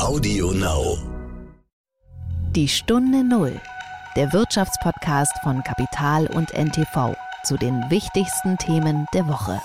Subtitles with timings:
[0.00, 0.98] Audio Now.
[2.50, 3.60] Die Stunde Null.
[4.16, 9.62] Der Wirtschaftspodcast von Kapital und NTV zu den wichtigsten Themen der Woche.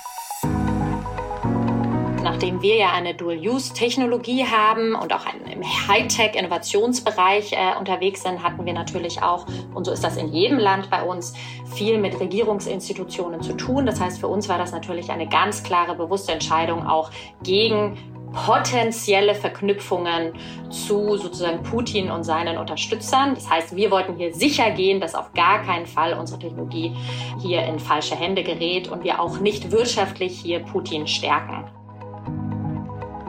[2.23, 8.73] Nachdem wir ja eine Dual-Use-Technologie haben und auch im Hightech-Innovationsbereich äh, unterwegs sind, hatten wir
[8.73, 11.33] natürlich auch, und so ist das in jedem Land bei uns,
[11.73, 13.87] viel mit Regierungsinstitutionen zu tun.
[13.87, 17.09] Das heißt, für uns war das natürlich eine ganz klare, bewusste Entscheidung, auch
[17.41, 17.97] gegen
[18.33, 20.33] potenzielle Verknüpfungen
[20.69, 23.35] zu sozusagen Putin und seinen Unterstützern.
[23.35, 26.95] Das heißt, wir wollten hier sicher gehen, dass auf gar keinen Fall unsere Technologie
[27.41, 31.65] hier in falsche Hände gerät und wir auch nicht wirtschaftlich hier Putin stärken.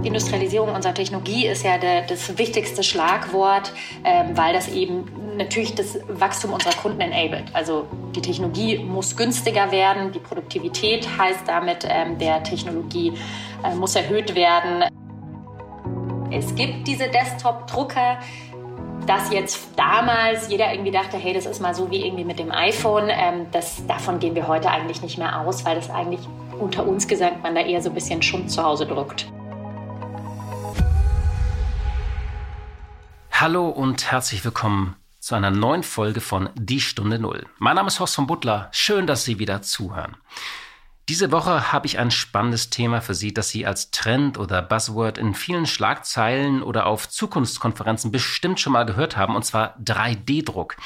[0.03, 3.73] Industrialisierung unserer Technologie ist ja der, das wichtigste Schlagwort,
[4.05, 5.05] ähm, weil das eben
[5.41, 7.45] natürlich das Wachstum unserer Kunden enabled.
[7.55, 13.15] Also die Technologie muss günstiger werden, die Produktivität heißt damit ähm, der Technologie
[13.65, 14.85] äh, muss erhöht werden.
[16.31, 18.19] Es gibt diese Desktop-Drucker,
[19.07, 22.53] dass jetzt damals jeder irgendwie dachte, hey, das ist mal so wie irgendwie mit dem
[22.53, 23.09] iPhone.
[23.09, 26.21] Ähm, das, davon gehen wir heute eigentlich nicht mehr aus, weil das eigentlich
[26.59, 29.27] unter uns gesagt man da eher so ein bisschen Schund zu Hause druckt.
[33.33, 37.47] Hallo und herzlich willkommen zu einer neuen Folge von Die Stunde Null.
[37.59, 38.69] Mein Name ist Horst von Butler.
[38.73, 40.17] Schön, dass Sie wieder zuhören.
[41.11, 45.19] Diese Woche habe ich ein spannendes Thema für Sie, das Sie als Trend oder Buzzword
[45.19, 50.77] in vielen Schlagzeilen oder auf Zukunftskonferenzen bestimmt schon mal gehört haben, und zwar 3D-Druck.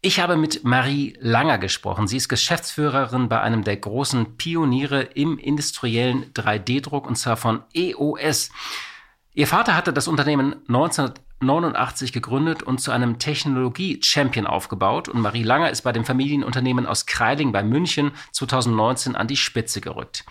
[0.00, 2.08] Ich habe mit Marie Langer gesprochen.
[2.08, 8.50] Sie ist Geschäftsführerin bei einem der großen Pioniere im industriellen 3D-Druck, und zwar von EOS.
[9.34, 10.56] Ihr Vater hatte das Unternehmen
[11.40, 17.06] 1989 gegründet und zu einem Technologie-Champion aufgebaut und Marie Langer ist bei dem Familienunternehmen aus
[17.06, 20.26] Kreiling bei München 2019 an die Spitze gerückt.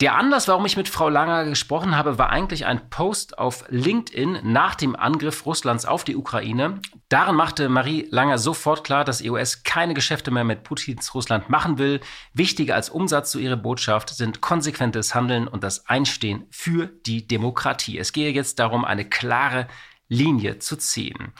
[0.00, 4.38] Der Anlass, warum ich mit Frau Langer gesprochen habe, war eigentlich ein Post auf LinkedIn
[4.44, 6.80] nach dem Angriff Russlands auf die Ukraine.
[7.10, 11.76] Darin machte Marie Langer sofort klar, dass EOS keine Geschäfte mehr mit Putins Russland machen
[11.76, 12.00] will.
[12.32, 17.98] Wichtiger als Umsatz zu ihrer Botschaft sind konsequentes Handeln und das Einstehen für die Demokratie.
[17.98, 19.66] Es gehe jetzt darum, eine klare
[20.10, 21.32] Linie zu ziehen.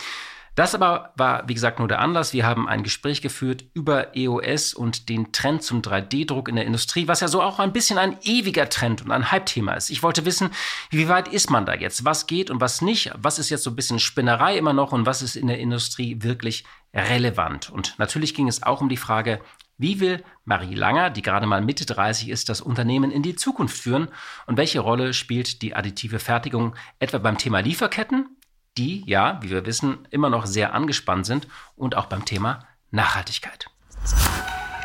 [0.57, 2.33] Das aber war, wie gesagt, nur der Anlass.
[2.33, 7.09] Wir haben ein Gespräch geführt über EOS und den Trend zum 3D-Druck in der Industrie,
[7.09, 9.91] was ja so auch ein bisschen ein ewiger Trend und ein Hype-Thema ist.
[9.91, 10.51] Ich wollte wissen,
[10.91, 12.05] wie weit ist man da jetzt?
[12.05, 13.13] Was geht und was nicht?
[13.17, 16.19] Was ist jetzt so ein bisschen Spinnerei immer noch und was ist in der Industrie
[16.21, 17.71] wirklich relevant?
[17.71, 19.41] Und natürlich ging es auch um die Frage,
[19.79, 23.79] wie will Marie Langer, die gerade mal Mitte 30 ist, das Unternehmen in die Zukunft
[23.79, 24.09] führen?
[24.47, 28.37] Und welche Rolle spielt die additive Fertigung etwa beim Thema Lieferketten
[28.81, 31.47] die ja, wie wir wissen, immer noch sehr angespannt sind
[31.77, 33.67] und auch beim Thema Nachhaltigkeit.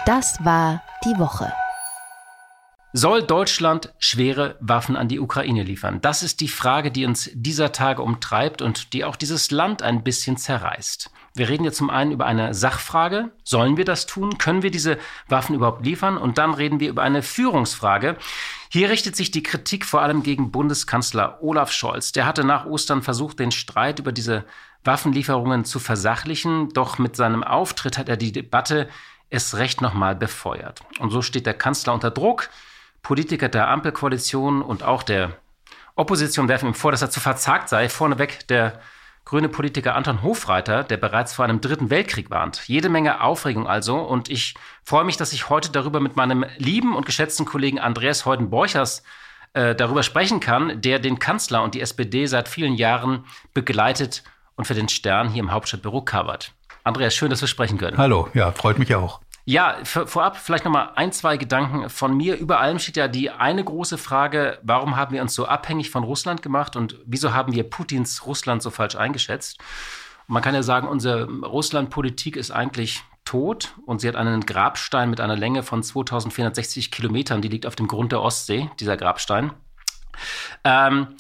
[0.05, 1.51] Das war die Woche.
[2.91, 5.99] Soll Deutschland schwere Waffen an die Ukraine liefern?
[6.01, 10.03] Das ist die Frage, die uns dieser Tage umtreibt und die auch dieses Land ein
[10.03, 11.09] bisschen zerreißt.
[11.33, 13.31] Wir reden jetzt zum einen über eine Sachfrage.
[13.43, 14.37] Sollen wir das tun?
[14.37, 16.17] Können wir diese Waffen überhaupt liefern?
[16.17, 18.17] Und dann reden wir über eine Führungsfrage.
[18.75, 22.11] Hier richtet sich die Kritik vor allem gegen Bundeskanzler Olaf Scholz.
[22.11, 24.43] Der hatte nach Ostern versucht, den Streit über diese
[24.83, 26.73] Waffenlieferungen zu versachlichen.
[26.73, 28.89] Doch mit seinem Auftritt hat er die Debatte
[29.29, 30.81] erst recht nochmal befeuert.
[30.99, 32.49] Und so steht der Kanzler unter Druck.
[33.01, 35.37] Politiker der Ampelkoalition und auch der
[35.95, 37.87] Opposition werfen ihm vor, dass er zu verzagt sei.
[37.87, 38.81] Vorneweg der
[39.25, 42.61] grüne Politiker Anton Hofreiter, der bereits vor einem dritten Weltkrieg warnt.
[42.67, 43.97] Jede Menge Aufregung also.
[43.97, 44.53] Und ich
[44.83, 49.03] freue mich, dass ich heute darüber mit meinem lieben und geschätzten Kollegen Andreas Heuden-Borchers
[49.53, 54.23] äh, darüber sprechen kann, der den Kanzler und die SPD seit vielen Jahren begleitet
[54.55, 56.53] und für den Stern hier im Hauptstadtbüro covert.
[56.83, 57.97] Andreas, schön, dass wir sprechen können.
[57.97, 59.21] Hallo, ja, freut mich auch.
[59.47, 62.35] Ja, vorab vielleicht nochmal ein, zwei Gedanken von mir.
[62.35, 66.03] Über allem steht ja die eine große Frage, warum haben wir uns so abhängig von
[66.03, 69.59] Russland gemacht und wieso haben wir Putins Russland so falsch eingeschätzt?
[70.27, 75.21] Man kann ja sagen, unsere Russlandpolitik ist eigentlich tot und sie hat einen Grabstein mit
[75.21, 79.53] einer Länge von 2460 Kilometern, die liegt auf dem Grund der Ostsee, dieser Grabstein.
[80.63, 81.15] Ähm,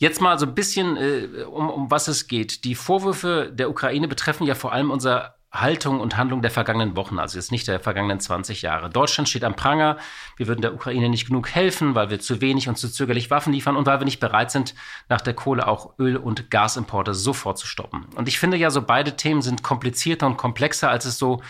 [0.00, 2.64] Jetzt mal so ein bisschen, äh, um, um was es geht.
[2.64, 7.18] Die Vorwürfe der Ukraine betreffen ja vor allem unser Haltung und Handlung der vergangenen Wochen,
[7.18, 8.90] also jetzt nicht der vergangenen 20 Jahre.
[8.90, 9.96] Deutschland steht am Pranger.
[10.36, 13.54] Wir würden der Ukraine nicht genug helfen, weil wir zu wenig und zu zögerlich Waffen
[13.54, 14.74] liefern und weil wir nicht bereit sind,
[15.08, 18.06] nach der Kohle auch Öl- und Gasimporte sofort zu stoppen.
[18.14, 21.40] Und ich finde ja, so beide Themen sind komplizierter und komplexer, als es so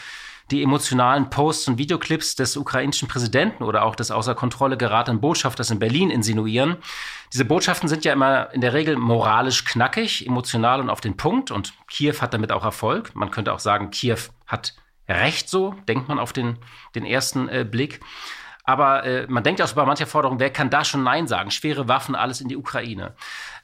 [0.50, 5.70] die emotionalen Posts und Videoclips des ukrainischen Präsidenten oder auch des außer Kontrolle geratenen Botschafters
[5.70, 6.76] in Berlin insinuieren.
[7.32, 11.50] Diese Botschaften sind ja immer in der Regel moralisch knackig, emotional und auf den Punkt.
[11.50, 13.14] Und Kiew hat damit auch Erfolg.
[13.14, 14.74] Man könnte auch sagen, Kiew hat
[15.08, 16.58] recht so, denkt man auf den,
[16.94, 18.00] den ersten äh, Blick.
[18.68, 21.50] Aber äh, man denkt auch bei mancher Forderung, wer kann da schon Nein sagen?
[21.50, 23.14] Schwere Waffen, alles in die Ukraine.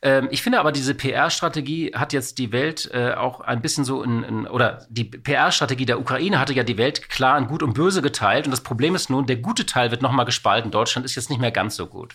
[0.00, 4.02] Ähm, ich finde aber, diese PR-Strategie hat jetzt die Welt äh, auch ein bisschen so
[4.02, 7.74] in, in oder die PR-Strategie der Ukraine hatte ja die Welt klar in gut und
[7.74, 8.46] böse geteilt.
[8.46, 10.70] Und das Problem ist nun, der gute Teil wird nochmal gespalten.
[10.70, 12.14] Deutschland ist jetzt nicht mehr ganz so gut.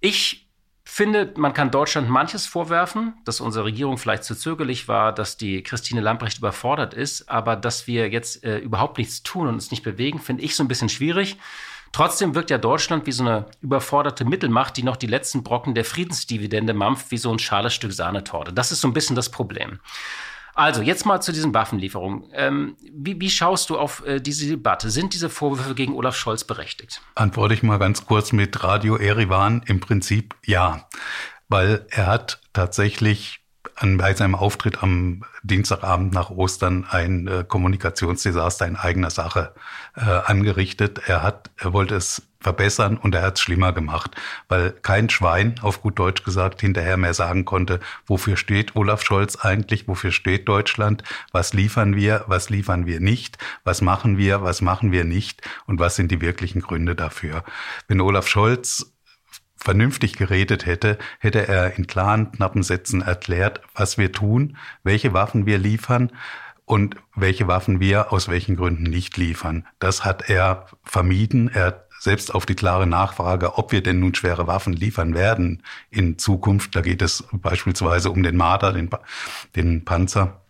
[0.00, 0.48] Ich
[0.84, 5.62] finde, man kann Deutschland manches vorwerfen, dass unsere Regierung vielleicht zu zögerlich war, dass die
[5.62, 9.84] Christine Lamprecht überfordert ist, aber dass wir jetzt äh, überhaupt nichts tun und uns nicht
[9.84, 11.38] bewegen, finde ich so ein bisschen schwierig.
[11.94, 15.84] Trotzdem wirkt ja Deutschland wie so eine überforderte Mittelmacht, die noch die letzten Brocken der
[15.84, 18.52] Friedensdividende mampft, wie so ein schales Stück Sahnetorte.
[18.52, 19.78] Das ist so ein bisschen das Problem.
[20.56, 22.24] Also, jetzt mal zu diesen Waffenlieferungen.
[22.32, 24.90] Ähm, wie, wie, schaust du auf äh, diese Debatte?
[24.90, 27.00] Sind diese Vorwürfe gegen Olaf Scholz berechtigt?
[27.14, 29.62] Antworte ich mal ganz kurz mit Radio Erivan.
[29.66, 30.88] Im Prinzip ja,
[31.48, 33.43] weil er hat tatsächlich
[33.76, 39.54] an, bei seinem Auftritt am Dienstagabend nach Ostern ein äh, Kommunikationsdesaster in eigener Sache
[39.96, 41.00] äh, angerichtet.
[41.06, 44.14] Er hat, er wollte es verbessern und er hat es schlimmer gemacht,
[44.48, 49.36] weil kein Schwein, auf gut Deutsch gesagt, hinterher mehr sagen konnte, wofür steht Olaf Scholz
[49.36, 54.60] eigentlich, wofür steht Deutschland, was liefern wir, was liefern wir nicht, was machen wir, was
[54.60, 57.44] machen wir nicht und was sind die wirklichen Gründe dafür.
[57.88, 58.93] Wenn Olaf Scholz
[59.64, 65.46] vernünftig geredet hätte, hätte er in klaren, knappen Sätzen erklärt, was wir tun, welche Waffen
[65.46, 66.12] wir liefern
[66.66, 69.66] und welche Waffen wir aus welchen Gründen nicht liefern.
[69.78, 71.48] Das hat er vermieden.
[71.48, 75.62] Er hat selbst auf die klare Nachfrage, ob wir denn nun schwere Waffen liefern werden
[75.90, 78.90] in Zukunft, da geht es beispielsweise um den Marder, den,
[79.56, 80.43] den Panzer,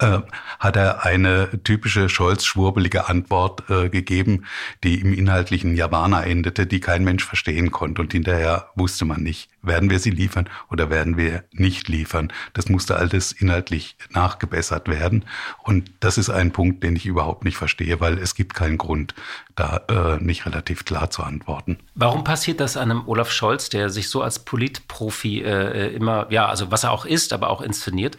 [0.00, 0.18] äh,
[0.58, 4.44] hat er eine typische Scholz-schwurbelige Antwort äh, gegeben,
[4.82, 8.02] die im inhaltlichen Japaner endete, die kein Mensch verstehen konnte.
[8.02, 12.32] Und hinterher wusste man nicht, werden wir sie liefern oder werden wir nicht liefern.
[12.54, 15.24] Das musste alles inhaltlich nachgebessert werden.
[15.62, 19.14] Und das ist ein Punkt, den ich überhaupt nicht verstehe, weil es gibt keinen Grund,
[19.54, 21.78] da äh, nicht relativ klar zu antworten.
[21.94, 26.70] Warum passiert das einem Olaf Scholz, der sich so als Politprofi äh, immer, ja, also
[26.70, 28.18] was er auch ist, aber auch inszeniert?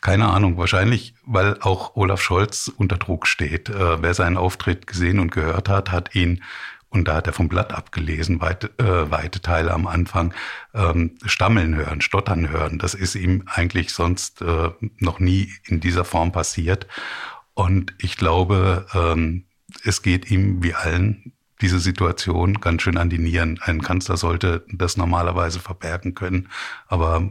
[0.00, 0.89] Keine Ahnung, wahrscheinlich,
[1.24, 3.68] weil auch Olaf Scholz unter Druck steht.
[3.68, 6.42] Äh, wer seinen Auftritt gesehen und gehört hat, hat ihn
[6.90, 10.34] und da hat er vom Blatt abgelesen, weite, äh, weite Teile am Anfang,
[10.74, 12.78] ähm, stammeln hören, stottern hören.
[12.78, 16.88] Das ist ihm eigentlich sonst äh, noch nie in dieser Form passiert.
[17.54, 19.44] Und ich glaube, ähm,
[19.84, 23.60] es geht ihm wie allen diese Situation ganz schön an die Nieren.
[23.62, 26.48] Ein Kanzler sollte das normalerweise verbergen können,
[26.88, 27.30] aber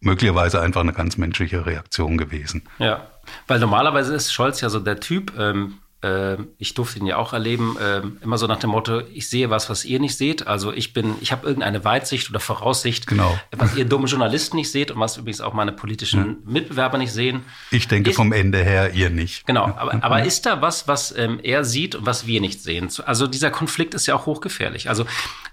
[0.00, 2.62] möglicherweise einfach eine ganz menschliche Reaktion gewesen.
[2.78, 3.06] Ja,
[3.46, 7.32] weil normalerweise ist Scholz ja so der Typ, ähm, äh, ich durfte ihn ja auch
[7.32, 10.46] erleben, äh, immer so nach dem Motto, ich sehe was, was ihr nicht seht.
[10.46, 13.38] Also ich bin, ich habe irgendeine Weitsicht oder Voraussicht, genau.
[13.56, 16.52] was ihr dumme Journalisten nicht seht und was übrigens auch meine politischen ja.
[16.52, 17.42] Mitbewerber nicht sehen.
[17.70, 19.46] Ich denke ist, vom Ende her ihr nicht.
[19.46, 22.88] Genau, aber, aber ist da was, was ähm, er sieht und was wir nicht sehen?
[23.06, 24.88] Also dieser Konflikt ist ja auch hochgefährlich.
[24.88, 25.06] Also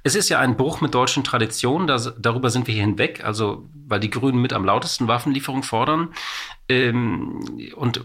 [0.04, 3.70] es ist ja ein Bruch mit deutschen Traditionen, da, darüber sind wir hier hinweg, also
[3.92, 6.14] weil die Grünen mit am lautesten Waffenlieferungen fordern.
[6.70, 8.02] Ähm, und äh,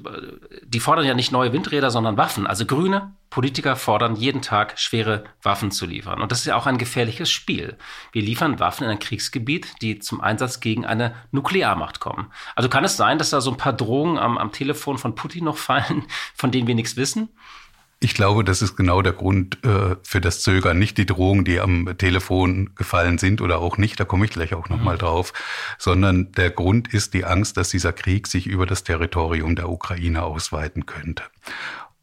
[0.65, 2.47] die fordern ja nicht neue Windräder, sondern Waffen.
[2.47, 6.21] Also grüne Politiker fordern jeden Tag schwere Waffen zu liefern.
[6.21, 7.77] Und das ist ja auch ein gefährliches Spiel.
[8.13, 12.31] Wir liefern Waffen in ein Kriegsgebiet, die zum Einsatz gegen eine Nuklearmacht kommen.
[12.55, 15.45] Also kann es sein, dass da so ein paar Drohungen am, am Telefon von Putin
[15.45, 16.05] noch fallen,
[16.35, 17.29] von denen wir nichts wissen?
[18.07, 20.79] Ich glaube, das ist genau der Grund äh, für das Zögern.
[20.79, 24.55] Nicht die Drohungen, die am Telefon gefallen sind oder auch nicht, da komme ich gleich
[24.55, 25.01] auch nochmal mhm.
[25.01, 25.33] drauf,
[25.77, 30.23] sondern der Grund ist die Angst, dass dieser Krieg sich über das Territorium der Ukraine
[30.23, 31.25] ausweiten könnte.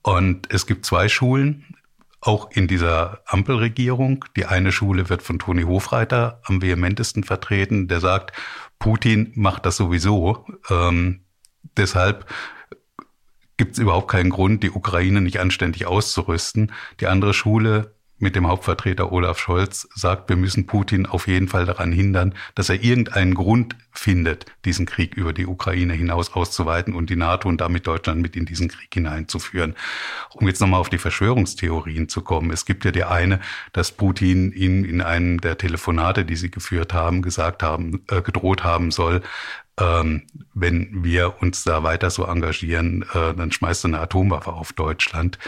[0.02, 1.78] Und es gibt zwei Schulen,
[2.20, 4.26] auch in dieser Ampelregierung.
[4.36, 8.34] Die eine Schule wird von Toni Hofreiter am vehementesten vertreten, der sagt,
[8.78, 10.46] Putin macht das sowieso.
[10.70, 11.22] Ähm,
[11.78, 12.26] deshalb
[13.58, 16.72] gibt es überhaupt keinen Grund, die Ukraine nicht anständig auszurüsten.
[17.00, 17.94] Die andere Schule
[18.24, 22.70] mit dem Hauptvertreter Olaf Scholz sagt, wir müssen Putin auf jeden Fall daran hindern, dass
[22.70, 27.62] er irgendeinen Grund findet, diesen Krieg über die Ukraine hinaus auszuweiten und die NATO und
[27.62, 29.76] damit Deutschland mit in diesen Krieg hineinzuführen.
[30.32, 32.50] Um jetzt nochmal auf die Verschwörungstheorien zu kommen.
[32.52, 33.40] Es gibt ja die eine,
[33.74, 38.64] dass Putin ihn in einem der Telefonate, die sie geführt haben, gesagt haben, äh, gedroht
[38.64, 39.22] haben soll,
[39.80, 44.74] ähm, wenn wir uns da weiter so engagieren, äh, dann schmeißt du eine Atomwaffe auf
[44.74, 45.40] Deutschland.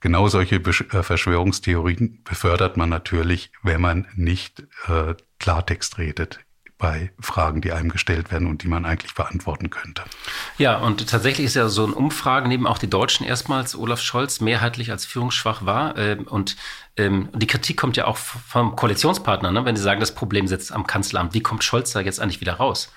[0.00, 6.40] Genau solche Besch äh, Verschwörungstheorien befördert man natürlich, wenn man nicht äh, Klartext redet
[6.82, 10.02] bei Fragen, die einem gestellt werden und die man eigentlich beantworten könnte.
[10.58, 14.40] Ja, und tatsächlich ist ja so eine Umfrage, neben auch die Deutschen erstmals Olaf Scholz
[14.40, 15.96] mehrheitlich als führungsschwach war.
[15.96, 16.56] Ähm, und
[16.96, 19.64] ähm, die Kritik kommt ja auch vom Koalitionspartner, ne?
[19.64, 21.34] wenn sie sagen, das Problem sitzt am Kanzleramt.
[21.34, 22.90] Wie kommt Scholz da jetzt eigentlich wieder raus?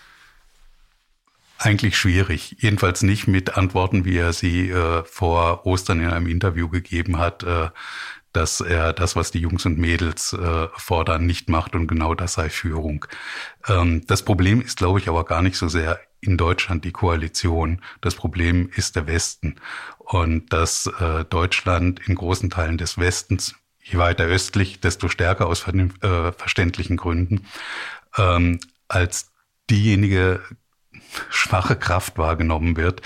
[1.58, 2.58] Eigentlich schwierig.
[2.60, 7.44] Jedenfalls nicht mit Antworten, wie er sie äh, vor Ostern in einem Interview gegeben hat.
[7.44, 7.70] Äh,
[8.36, 12.34] dass er das, was die Jungs und Mädels äh, fordern, nicht macht und genau das
[12.34, 13.06] sei Führung.
[13.68, 17.82] Ähm, das Problem ist, glaube ich, aber gar nicht so sehr in Deutschland die Koalition.
[18.02, 19.56] Das Problem ist der Westen
[20.00, 25.66] und dass äh, Deutschland in großen Teilen des Westens je weiter östlich, desto stärker aus
[25.68, 27.46] äh, verständlichen Gründen,
[28.18, 29.32] ähm, als
[29.70, 30.42] diejenige
[31.46, 33.02] schwache Kraft wahrgenommen wird,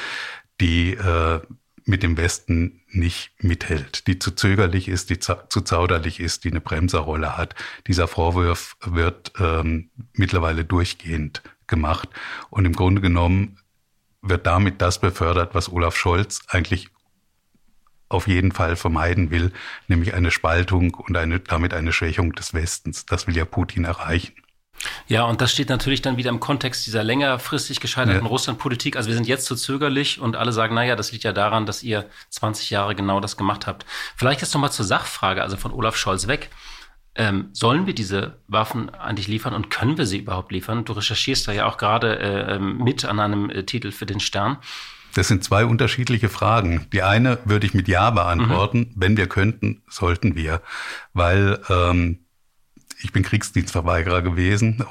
[0.62, 1.42] die äh,
[1.86, 6.62] mit dem Westen nicht mithält, die zu zögerlich ist, die zu zauderlich ist, die eine
[6.62, 7.56] Bremserrolle hat.
[7.88, 12.10] Dieser Vorwurf wird ähm, mittlerweile durchgehend gemacht.
[12.50, 13.60] Und im Grunde genommen
[14.22, 16.90] wird damit das befördert, was Olaf Scholz eigentlich
[18.08, 19.52] auf jeden Fall vermeiden will,
[19.88, 23.06] nämlich eine Spaltung und eine, damit eine Schwächung des Westens.
[23.06, 24.34] Das will ja Putin erreichen.
[25.08, 28.30] Ja, und das steht natürlich dann wieder im Kontext dieser längerfristig gescheiterten ja.
[28.30, 28.96] Russlandpolitik.
[28.96, 31.84] Also wir sind jetzt zu zögerlich und alle sagen, naja, das liegt ja daran, dass
[31.84, 33.86] ihr 20 Jahre genau das gemacht habt.
[34.16, 36.50] Vielleicht jetzt nochmal zur Sachfrage, also von Olaf Scholz weg.
[37.16, 40.86] Ähm, sollen wir diese Waffen eigentlich liefern und können wir sie überhaupt liefern?
[40.86, 44.20] Du recherchierst da ja auch gerade äh, ähm, mit an einem äh, Titel für den
[44.20, 44.58] Stern.
[45.16, 46.88] Das sind zwei unterschiedliche Fragen.
[46.94, 48.80] Die eine würde ich mit Ja beantworten.
[48.80, 48.94] Mhm.
[48.96, 50.62] Wenn wir könnten, sollten wir.
[51.14, 52.20] Weil ähm,
[53.02, 54.84] ich bin Kriegsdienstverweigerer gewesen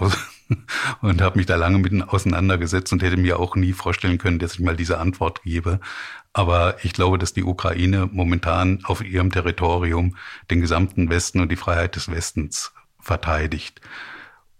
[1.02, 4.54] und habe mich da lange mit auseinandergesetzt und hätte mir auch nie vorstellen können, dass
[4.54, 5.80] ich mal diese Antwort gebe.
[6.32, 10.16] Aber ich glaube, dass die Ukraine momentan auf ihrem Territorium
[10.50, 13.80] den gesamten Westen und die Freiheit des Westens verteidigt.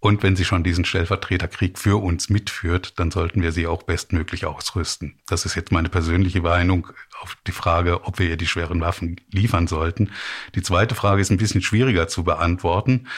[0.01, 4.47] Und wenn sie schon diesen Stellvertreterkrieg für uns mitführt, dann sollten wir sie auch bestmöglich
[4.47, 5.19] ausrüsten.
[5.27, 6.87] Das ist jetzt meine persönliche Meinung
[7.21, 10.13] auf die Frage, ob wir ihr die schweren Waffen liefern sollten.
[10.55, 13.09] Die zweite Frage ist ein bisschen schwieriger zu beantworten,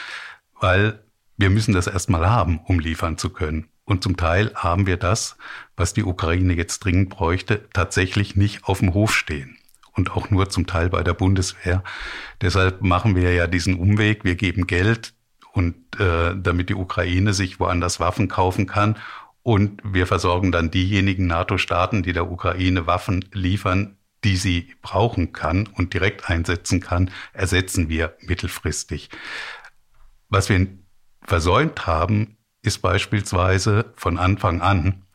[0.59, 1.03] weil
[1.37, 3.67] wir müssen das erstmal haben, um liefern zu können.
[3.83, 5.37] Und zum Teil haben wir das,
[5.75, 9.57] was die Ukraine jetzt dringend bräuchte, tatsächlich nicht auf dem Hof stehen
[9.93, 11.83] und auch nur zum Teil bei der Bundeswehr.
[12.41, 14.23] Deshalb machen wir ja diesen Umweg.
[14.23, 15.13] Wir geben Geld
[15.53, 18.97] und äh, damit die Ukraine sich woanders Waffen kaufen kann.
[19.43, 25.67] Und wir versorgen dann diejenigen NATO-Staaten, die der Ukraine Waffen liefern, die sie brauchen kann
[25.67, 29.09] und direkt einsetzen kann, ersetzen wir mittelfristig.
[30.29, 30.67] Was wir
[31.23, 35.05] versäumt haben, ist beispielsweise von Anfang an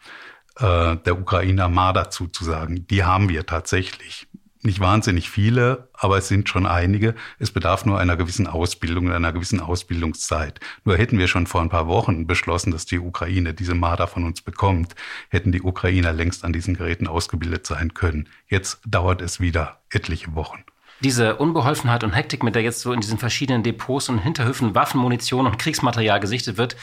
[0.57, 2.87] äh, der Ukrainer Marder zuzusagen.
[2.88, 4.26] Die haben wir tatsächlich
[4.63, 7.15] nicht wahnsinnig viele, aber es sind schon einige.
[7.39, 10.61] Es bedarf nur einer gewissen Ausbildung, einer gewissen Ausbildungszeit.
[10.85, 14.25] Nur hätten wir schon vor ein paar Wochen beschlossen, dass die Ukraine diese Marder von
[14.25, 14.95] uns bekommt,
[15.29, 18.29] hätten die Ukrainer längst an diesen Geräten ausgebildet sein können.
[18.49, 20.65] Jetzt dauert es wieder etliche Wochen.
[21.01, 24.99] Diese Unbeholfenheit und Hektik, mit der jetzt so in diesen verschiedenen Depots und Hinterhöfen Waffen,
[24.99, 26.77] Munition und Kriegsmaterial gesichtet wird,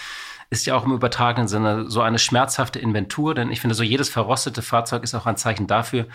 [0.54, 4.08] ist ja auch im übertragenen Sinne so eine schmerzhafte Inventur, denn ich finde, so jedes
[4.08, 6.06] verrostete Fahrzeug ist auch ein Zeichen dafür,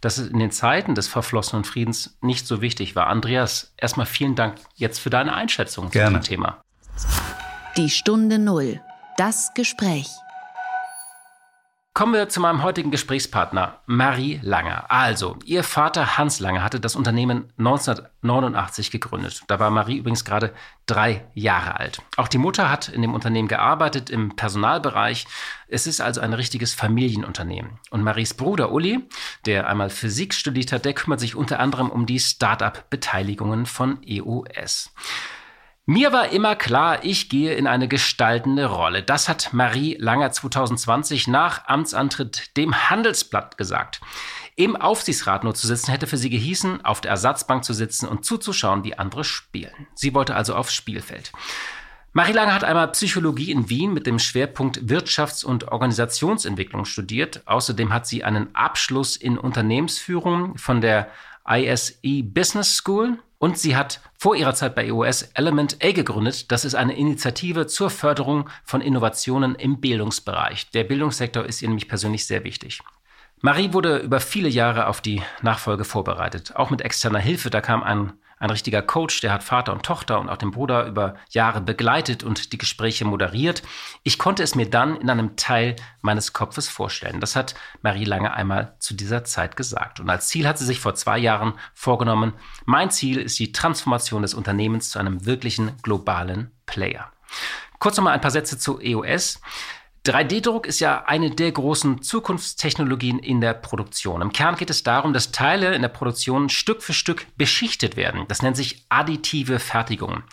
[0.00, 3.08] dass es in den Zeiten des verflossenen Friedens nicht so wichtig war.
[3.08, 6.08] Andreas, erstmal vielen Dank jetzt für deine Einschätzung Gerne.
[6.08, 6.62] zu dem Thema.
[7.76, 8.80] Die Stunde Null.
[9.18, 10.08] Das Gespräch.
[11.94, 14.90] Kommen wir zu meinem heutigen Gesprächspartner, Marie Langer.
[14.90, 19.42] Also, ihr Vater Hans Langer hatte das Unternehmen 1989 gegründet.
[19.46, 20.54] Da war Marie übrigens gerade
[20.86, 22.00] drei Jahre alt.
[22.16, 25.26] Auch die Mutter hat in dem Unternehmen gearbeitet, im Personalbereich.
[25.68, 27.78] Es ist also ein richtiges Familienunternehmen.
[27.90, 29.06] Und Maries Bruder Uli,
[29.44, 34.94] der einmal Physik studiert hat, der kümmert sich unter anderem um die Start-up-Beteiligungen von EOS.
[35.92, 39.02] Mir war immer klar, ich gehe in eine gestaltende Rolle.
[39.02, 44.00] Das hat Marie Langer 2020 nach Amtsantritt dem Handelsblatt gesagt.
[44.56, 48.24] Im Aufsichtsrat nur zu sitzen hätte für sie gehießen, auf der Ersatzbank zu sitzen und
[48.24, 49.86] zuzuschauen, wie andere spielen.
[49.94, 51.30] Sie wollte also aufs Spielfeld.
[52.14, 57.42] Marie Lange hat einmal Psychologie in Wien mit dem Schwerpunkt Wirtschafts- und Organisationsentwicklung studiert.
[57.44, 61.10] Außerdem hat sie einen Abschluss in Unternehmensführung von der
[61.46, 66.52] ISE Business School und sie hat vor ihrer Zeit bei EOS Element A gegründet.
[66.52, 70.70] Das ist eine Initiative zur Förderung von Innovationen im Bildungsbereich.
[70.70, 72.78] Der Bildungssektor ist ihr nämlich persönlich sehr wichtig.
[73.40, 77.50] Marie wurde über viele Jahre auf die Nachfolge vorbereitet, auch mit externer Hilfe.
[77.50, 80.86] Da kam ein ein richtiger Coach, der hat Vater und Tochter und auch den Bruder
[80.86, 83.62] über Jahre begleitet und die Gespräche moderiert.
[84.02, 87.20] Ich konnte es mir dann in einem Teil meines Kopfes vorstellen.
[87.20, 90.00] Das hat Marie Lange einmal zu dieser Zeit gesagt.
[90.00, 92.32] Und als Ziel hat sie sich vor zwei Jahren vorgenommen,
[92.64, 97.12] mein Ziel ist die Transformation des Unternehmens zu einem wirklichen globalen Player.
[97.78, 99.40] Kurz noch mal ein paar Sätze zu EOS.
[100.04, 104.20] 3D-Druck ist ja eine der großen Zukunftstechnologien in der Produktion.
[104.20, 108.24] Im Kern geht es darum, dass Teile in der Produktion Stück für Stück beschichtet werden.
[108.26, 110.24] Das nennt sich additive Fertigung.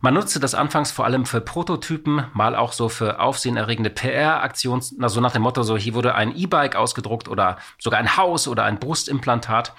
[0.00, 5.20] Man nutzte das anfangs vor allem für Prototypen, mal auch so für aufsehenerregende PR-Aktionen, so
[5.20, 8.78] nach dem Motto, so hier wurde ein E-Bike ausgedruckt oder sogar ein Haus oder ein
[8.78, 9.74] Brustimplantat.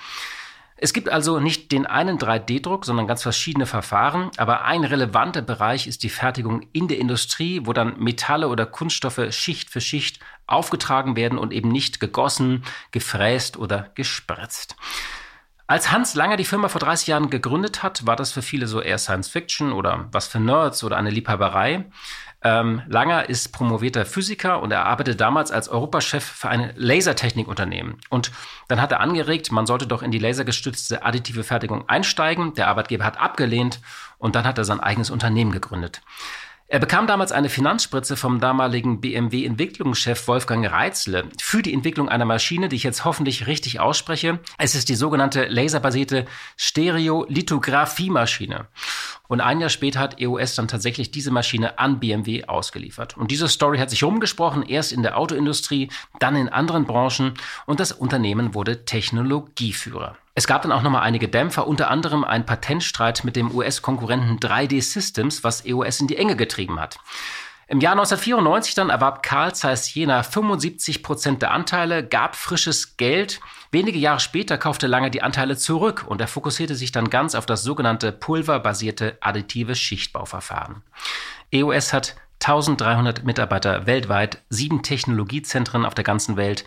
[0.76, 4.32] Es gibt also nicht den einen 3D-Druck, sondern ganz verschiedene Verfahren.
[4.38, 9.22] Aber ein relevanter Bereich ist die Fertigung in der Industrie, wo dann Metalle oder Kunststoffe
[9.30, 14.76] Schicht für Schicht aufgetragen werden und eben nicht gegossen, gefräst oder gespritzt.
[15.66, 18.82] Als Hans Langer die Firma vor 30 Jahren gegründet hat, war das für viele so
[18.82, 21.86] eher Science Fiction oder was für Nerds oder eine Liebhaberei.
[22.44, 27.96] Ähm, Langer ist promovierter Physiker und er arbeitete damals als Europachef für ein Lasertechnikunternehmen.
[28.10, 28.32] Und
[28.68, 32.54] dann hat er angeregt, man sollte doch in die lasergestützte additive Fertigung einsteigen.
[32.56, 33.80] Der Arbeitgeber hat abgelehnt
[34.18, 36.02] und dann hat er sein eigenes Unternehmen gegründet.
[36.68, 42.68] Er bekam damals eine Finanzspritze vom damaligen BMW-Entwicklungschef Wolfgang Reitzle für die Entwicklung einer Maschine,
[42.68, 44.40] die ich jetzt hoffentlich richtig ausspreche.
[44.58, 46.26] Es ist die sogenannte laserbasierte
[46.58, 48.66] Stereolithographiemaschine.
[49.34, 53.18] Und ein Jahr später hat EOS dann tatsächlich diese Maschine an BMW ausgeliefert.
[53.18, 57.34] Und diese Story hat sich rumgesprochen, erst in der Autoindustrie, dann in anderen Branchen
[57.66, 60.18] und das Unternehmen wurde Technologieführer.
[60.36, 64.84] Es gab dann auch nochmal einige Dämpfer, unter anderem ein Patentstreit mit dem US-Konkurrenten 3D
[64.84, 67.00] Systems, was EOS in die Enge getrieben hat.
[67.68, 73.40] Im Jahr 1994 dann erwarb Carl Zeiss Jena 75 Prozent der Anteile, gab frisches Geld.
[73.74, 77.48] Wenige Jahre später kaufte Lange die Anteile zurück und er fokussierte sich dann ganz auf
[77.48, 80.84] das sogenannte pulverbasierte additive Schichtbauverfahren.
[81.52, 86.66] EOS hat 1300 Mitarbeiter weltweit, sieben Technologiezentren auf der ganzen Welt,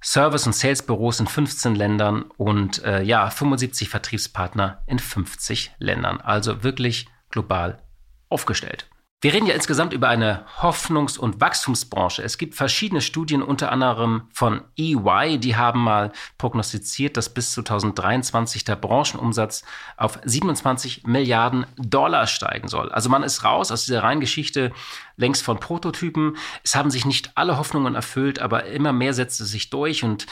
[0.00, 6.20] Service- und Salesbüros in 15 Ländern und äh, ja, 75 Vertriebspartner in 50 Ländern.
[6.20, 7.82] Also wirklich global
[8.28, 8.88] aufgestellt.
[9.20, 12.22] Wir reden ja insgesamt über eine Hoffnungs- und Wachstumsbranche.
[12.22, 18.62] Es gibt verschiedene Studien, unter anderem von EY, die haben mal prognostiziert, dass bis 2023
[18.62, 19.64] der Branchenumsatz
[19.96, 22.92] auf 27 Milliarden Dollar steigen soll.
[22.92, 24.70] Also man ist raus aus dieser reinen Geschichte
[25.16, 26.36] längst von Prototypen.
[26.62, 30.26] Es haben sich nicht alle Hoffnungen erfüllt, aber immer mehr setzt es sich durch und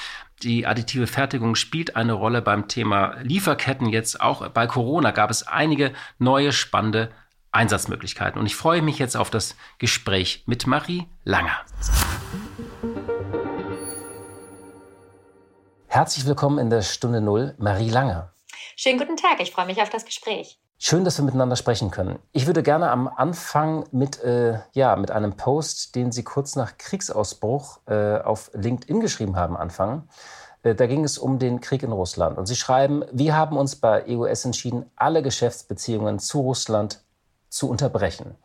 [0.44, 3.88] die additive Fertigung spielt eine Rolle beim Thema Lieferketten.
[3.88, 7.10] Jetzt auch bei Corona gab es einige neue spannende
[7.56, 8.38] Einsatzmöglichkeiten.
[8.38, 11.56] Und ich freue mich jetzt auf das Gespräch mit Marie Langer.
[15.88, 18.32] Herzlich willkommen in der Stunde Null, Marie Langer.
[18.76, 20.58] Schönen guten Tag, ich freue mich auf das Gespräch.
[20.78, 22.18] Schön, dass wir miteinander sprechen können.
[22.32, 26.76] Ich würde gerne am Anfang mit, äh, ja, mit einem Post, den Sie kurz nach
[26.76, 30.06] Kriegsausbruch äh, auf LinkedIn geschrieben haben, anfangen.
[30.62, 32.36] Äh, da ging es um den Krieg in Russland.
[32.36, 37.00] Und Sie schreiben, wir haben uns bei EUS entschieden, alle Geschäftsbeziehungen zu Russland
[37.48, 38.36] zu unterbrechen.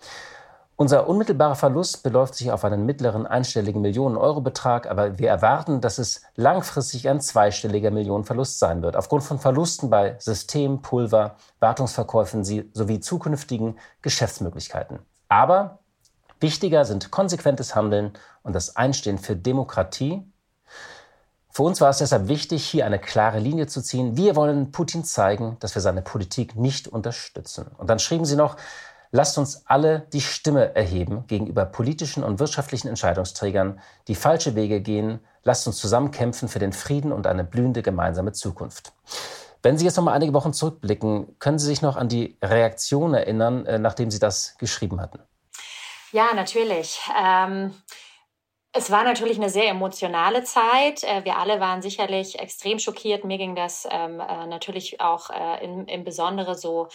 [0.81, 6.23] Unser unmittelbarer Verlust beläuft sich auf einen mittleren einstelligen Millionen-Euro-Betrag, aber wir erwarten, dass es
[6.35, 13.77] langfristig ein zweistelliger Millionenverlust sein wird, aufgrund von Verlusten bei System, Pulver, Wartungsverkäufen sowie zukünftigen
[14.01, 14.97] Geschäftsmöglichkeiten.
[15.29, 15.77] Aber
[16.39, 20.23] wichtiger sind konsequentes Handeln und das Einstehen für Demokratie.
[21.49, 24.17] Für uns war es deshalb wichtig, hier eine klare Linie zu ziehen.
[24.17, 27.67] Wir wollen Putin zeigen, dass wir seine Politik nicht unterstützen.
[27.77, 28.55] Und dann schrieben sie noch,
[29.13, 35.19] Lasst uns alle die Stimme erheben gegenüber politischen und wirtschaftlichen Entscheidungsträgern, die falsche Wege gehen.
[35.43, 38.93] Lasst uns zusammen kämpfen für den Frieden und eine blühende gemeinsame Zukunft.
[39.63, 43.13] Wenn Sie jetzt noch mal einige Wochen zurückblicken, können Sie sich noch an die Reaktion
[43.13, 45.19] erinnern, äh, nachdem Sie das geschrieben hatten?
[46.13, 46.99] Ja, natürlich.
[47.21, 47.73] Ähm
[48.73, 51.03] es war natürlich eine sehr emotionale Zeit.
[51.03, 53.25] Äh, wir alle waren sicherlich extrem schockiert.
[53.25, 56.87] Mir ging das ähm, äh, natürlich auch äh, im, im Besondere so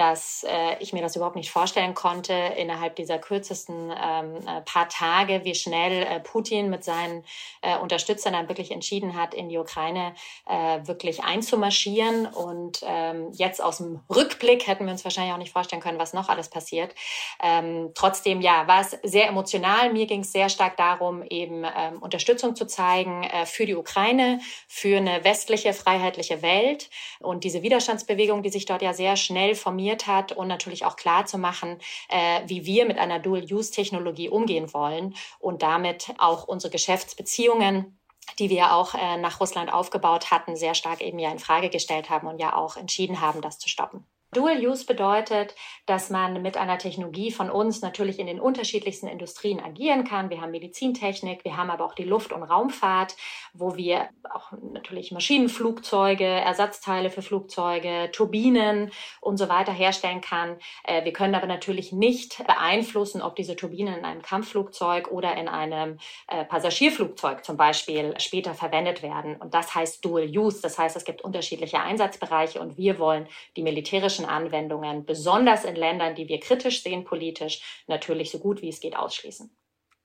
[0.00, 4.88] dass äh, ich mir das überhaupt nicht vorstellen konnte, innerhalb dieser kürzesten ähm, äh, paar
[4.88, 7.22] Tage, wie schnell äh, Putin mit seinen
[7.60, 10.14] äh, Unterstützern dann wirklich entschieden hat, in die Ukraine
[10.48, 12.24] äh, wirklich einzumarschieren.
[12.24, 16.14] Und ähm, jetzt aus dem Rückblick hätten wir uns wahrscheinlich auch nicht vorstellen können, was
[16.14, 16.94] noch alles passiert.
[17.42, 19.92] Ähm, trotzdem, ja, war es sehr emotional.
[19.92, 24.40] Mir ging es sehr stark darum, eben ähm, Unterstützung zu zeigen äh, für die Ukraine,
[24.66, 29.89] für eine westliche, freiheitliche Welt und diese Widerstandsbewegung, die sich dort ja sehr schnell formiert
[29.90, 34.72] informiert hat und natürlich auch klar zu machen, äh, wie wir mit einer Dual-Use-Technologie umgehen
[34.72, 37.96] wollen und damit auch unsere Geschäftsbeziehungen
[38.38, 42.10] die wir auch äh, nach Russland aufgebaut hatten, sehr stark eben ja in Frage gestellt
[42.10, 44.04] haben und ja auch entschieden haben, das zu stoppen.
[44.32, 49.58] Dual Use bedeutet, dass man mit einer Technologie von uns natürlich in den unterschiedlichsten Industrien
[49.58, 50.30] agieren kann.
[50.30, 53.16] Wir haben Medizintechnik, wir haben aber auch die Luft- und Raumfahrt,
[53.54, 60.58] wo wir auch natürlich Maschinenflugzeuge, Ersatzteile für Flugzeuge, Turbinen und so weiter herstellen kann.
[60.84, 65.48] Äh, wir können aber natürlich nicht beeinflussen, ob diese Turbinen in einem Kampfflugzeug oder in
[65.48, 69.36] einem äh, Passagierflugzeug zum Beispiel später verwendet werden.
[69.36, 70.62] Und das heißt Dual Use.
[70.62, 75.76] Das heißt, es gibt unterschiedliche Einsatzbereiche und wir wollen die militärischen politischen Anwendungen, besonders in
[75.76, 79.50] Ländern, die wir kritisch sehen politisch, natürlich so gut wie es geht ausschließen.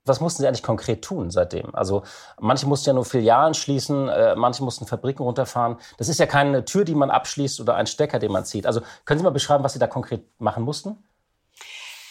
[0.08, 1.74] Was mussten Sie eigentlich konkret tun seitdem?
[1.74, 2.04] Also
[2.40, 5.78] manche mussten ja nur Filialen schließen, äh, manche mussten Fabriken runterfahren.
[5.98, 8.68] Das ist ja keine Tür, die man abschließt oder ein Stecker, den man zieht.
[8.68, 11.04] Also können Sie mal beschreiben, was Sie da konkret machen mussten?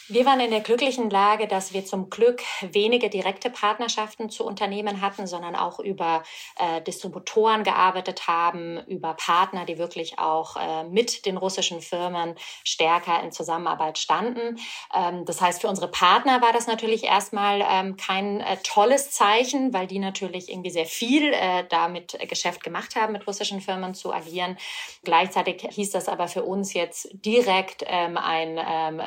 [0.08, 5.00] Wir waren in der glücklichen Lage, dass wir zum Glück wenige direkte Partnerschaften zu Unternehmen
[5.00, 6.24] hatten, sondern auch über
[6.58, 13.22] äh, Distributoren gearbeitet haben, über Partner, die wirklich auch äh, mit den russischen Firmen stärker
[13.22, 14.58] in Zusammenarbeit standen.
[14.94, 19.72] Ähm, das heißt, für unsere Partner war das natürlich erstmal ähm, kein äh, tolles Zeichen,
[19.72, 24.12] weil die natürlich irgendwie sehr viel äh, damit Geschäft gemacht haben, mit russischen Firmen zu
[24.12, 24.58] agieren.
[25.02, 29.00] Gleichzeitig hieß das aber für uns jetzt direkt ähm, ein ähm,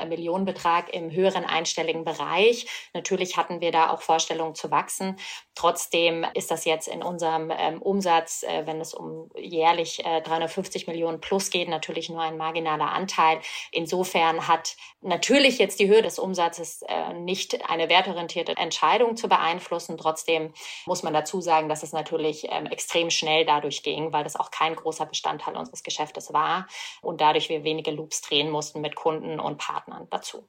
[0.89, 2.67] Im höheren einstelligen Bereich.
[2.93, 5.17] Natürlich hatten wir da auch Vorstellungen zu wachsen.
[5.55, 10.87] Trotzdem ist das jetzt in unserem ähm, Umsatz, äh, wenn es um jährlich äh, 350
[10.87, 13.39] Millionen plus geht, natürlich nur ein marginaler Anteil.
[13.71, 19.97] Insofern hat natürlich jetzt die Höhe des Umsatzes äh, nicht eine wertorientierte Entscheidung zu beeinflussen.
[19.97, 20.53] Trotzdem
[20.85, 24.51] muss man dazu sagen, dass es natürlich ähm, extrem schnell dadurch ging, weil das auch
[24.51, 26.67] kein großer Bestandteil unseres Geschäftes war
[27.01, 30.47] und dadurch wir wenige Loops drehen mussten mit Kunden und Partnern dazu.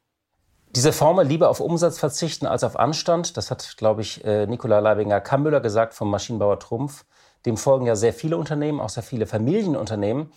[0.70, 4.81] Diese Formel lieber auf Umsatz verzichten als auf Anstand, das hat, glaube ich, äh, Nikola
[4.81, 7.04] Leibinger-Kammüller gesagt vom Maschinenbauer Trumpf.
[7.46, 10.31] Dem folgen ja sehr viele Unternehmen, auch sehr viele Familienunternehmen.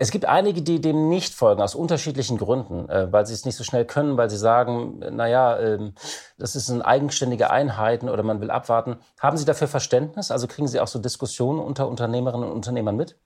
[0.00, 3.56] Es gibt einige, die dem nicht folgen, aus unterschiedlichen Gründen, äh, weil sie es nicht
[3.56, 5.94] so schnell können, weil sie sagen, naja, ähm,
[6.38, 8.98] das ist eine eigenständige Einheiten oder man will abwarten.
[9.18, 10.30] Haben Sie dafür Verständnis?
[10.30, 13.18] Also kriegen Sie auch so Diskussionen unter Unternehmerinnen und Unternehmern mit?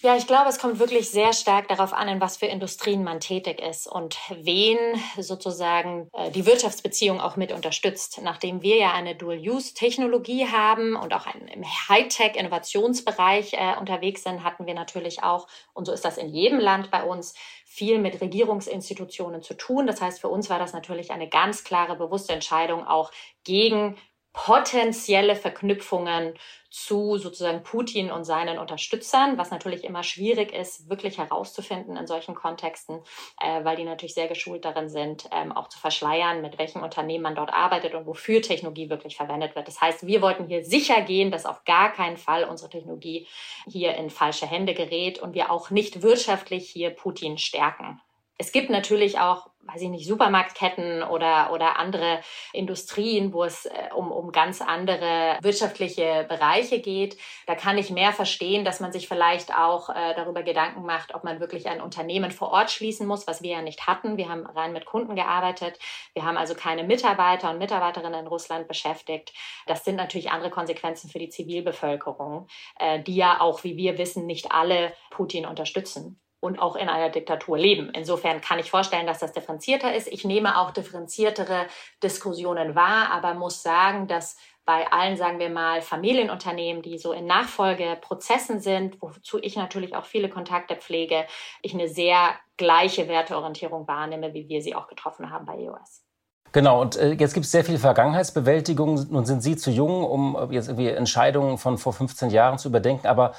[0.00, 3.18] Ja, ich glaube, es kommt wirklich sehr stark darauf an, in was für Industrien man
[3.18, 4.78] tätig ist und wen
[5.18, 8.20] sozusagen äh, die Wirtschaftsbeziehung auch mit unterstützt.
[8.22, 14.74] Nachdem wir ja eine Dual-Use-Technologie haben und auch im Hightech-Innovationsbereich äh, unterwegs sind, hatten wir
[14.74, 17.34] natürlich auch, und so ist das in jedem Land bei uns,
[17.66, 19.88] viel mit Regierungsinstitutionen zu tun.
[19.88, 23.10] Das heißt, für uns war das natürlich eine ganz klare, bewusste Entscheidung, auch
[23.42, 23.96] gegen
[24.38, 26.34] potenzielle Verknüpfungen
[26.70, 32.36] zu sozusagen Putin und seinen Unterstützern, was natürlich immer schwierig ist, wirklich herauszufinden in solchen
[32.36, 33.00] Kontexten,
[33.40, 37.24] äh, weil die natürlich sehr geschult darin sind, ähm, auch zu verschleiern, mit welchem Unternehmen
[37.24, 39.66] man dort arbeitet und wofür Technologie wirklich verwendet wird.
[39.66, 43.26] Das heißt, wir wollten hier sicher gehen, dass auf gar keinen Fall unsere Technologie
[43.66, 48.00] hier in falsche Hände gerät und wir auch nicht wirtschaftlich hier Putin stärken.
[48.38, 52.20] Es gibt natürlich auch weiß ich nicht, Supermarktketten oder, oder andere
[52.52, 57.18] Industrien, wo es äh, um, um ganz andere wirtschaftliche Bereiche geht.
[57.46, 61.22] Da kann ich mehr verstehen, dass man sich vielleicht auch äh, darüber Gedanken macht, ob
[61.22, 64.16] man wirklich ein Unternehmen vor Ort schließen muss, was wir ja nicht hatten.
[64.16, 65.78] Wir haben rein mit Kunden gearbeitet.
[66.14, 69.34] Wir haben also keine Mitarbeiter und Mitarbeiterinnen in Russland beschäftigt.
[69.66, 72.46] Das sind natürlich andere Konsequenzen für die Zivilbevölkerung,
[72.78, 77.10] äh, die ja auch, wie wir wissen, nicht alle Putin unterstützen und auch in einer
[77.10, 77.90] Diktatur leben.
[77.90, 80.08] Insofern kann ich vorstellen, dass das differenzierter ist.
[80.08, 81.66] Ich nehme auch differenziertere
[82.02, 87.24] Diskussionen wahr, aber muss sagen, dass bei allen, sagen wir mal, Familienunternehmen, die so in
[87.24, 91.24] Nachfolgeprozessen sind, wozu ich natürlich auch viele Kontakte pflege,
[91.62, 96.04] ich eine sehr gleiche Werteorientierung wahrnehme, wie wir sie auch getroffen haben bei EOS.
[96.52, 99.06] Genau, und äh, jetzt gibt es sehr viel Vergangenheitsbewältigung.
[99.10, 102.68] Nun sind Sie zu jung, um äh, jetzt irgendwie Entscheidungen von vor 15 Jahren zu
[102.68, 103.06] überdenken.
[103.06, 103.32] Aber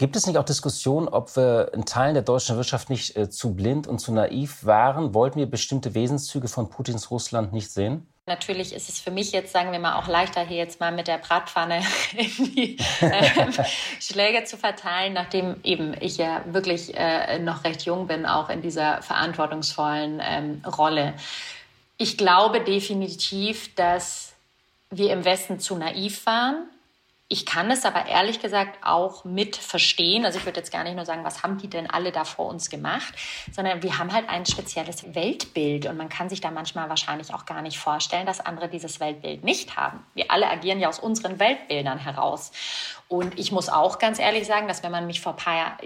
[0.00, 3.54] Gibt es nicht auch Diskussionen, ob wir in Teilen der deutschen Wirtschaft nicht äh, zu
[3.54, 5.12] blind und zu naiv waren?
[5.12, 8.10] Wollten wir bestimmte Wesenszüge von Putins Russland nicht sehen?
[8.24, 11.06] Natürlich ist es für mich jetzt, sagen wir mal, auch leichter, hier jetzt mal mit
[11.06, 11.82] der Bratpfanne
[12.14, 13.52] die äh,
[14.00, 18.62] Schläge zu verteilen, nachdem eben ich ja wirklich äh, noch recht jung bin, auch in
[18.62, 21.12] dieser verantwortungsvollen ähm, Rolle.
[21.98, 24.32] Ich glaube definitiv, dass
[24.88, 26.70] wir im Westen zu naiv waren
[27.32, 30.24] ich kann es aber ehrlich gesagt auch mit verstehen.
[30.24, 32.46] Also ich würde jetzt gar nicht nur sagen, was haben die denn alle da vor
[32.46, 33.14] uns gemacht,
[33.52, 37.46] sondern wir haben halt ein spezielles Weltbild und man kann sich da manchmal wahrscheinlich auch
[37.46, 40.04] gar nicht vorstellen, dass andere dieses Weltbild nicht haben.
[40.14, 42.50] Wir alle agieren ja aus unseren Weltbildern heraus.
[43.06, 45.78] Und ich muss auch ganz ehrlich sagen, dass wenn man mich vor ein paar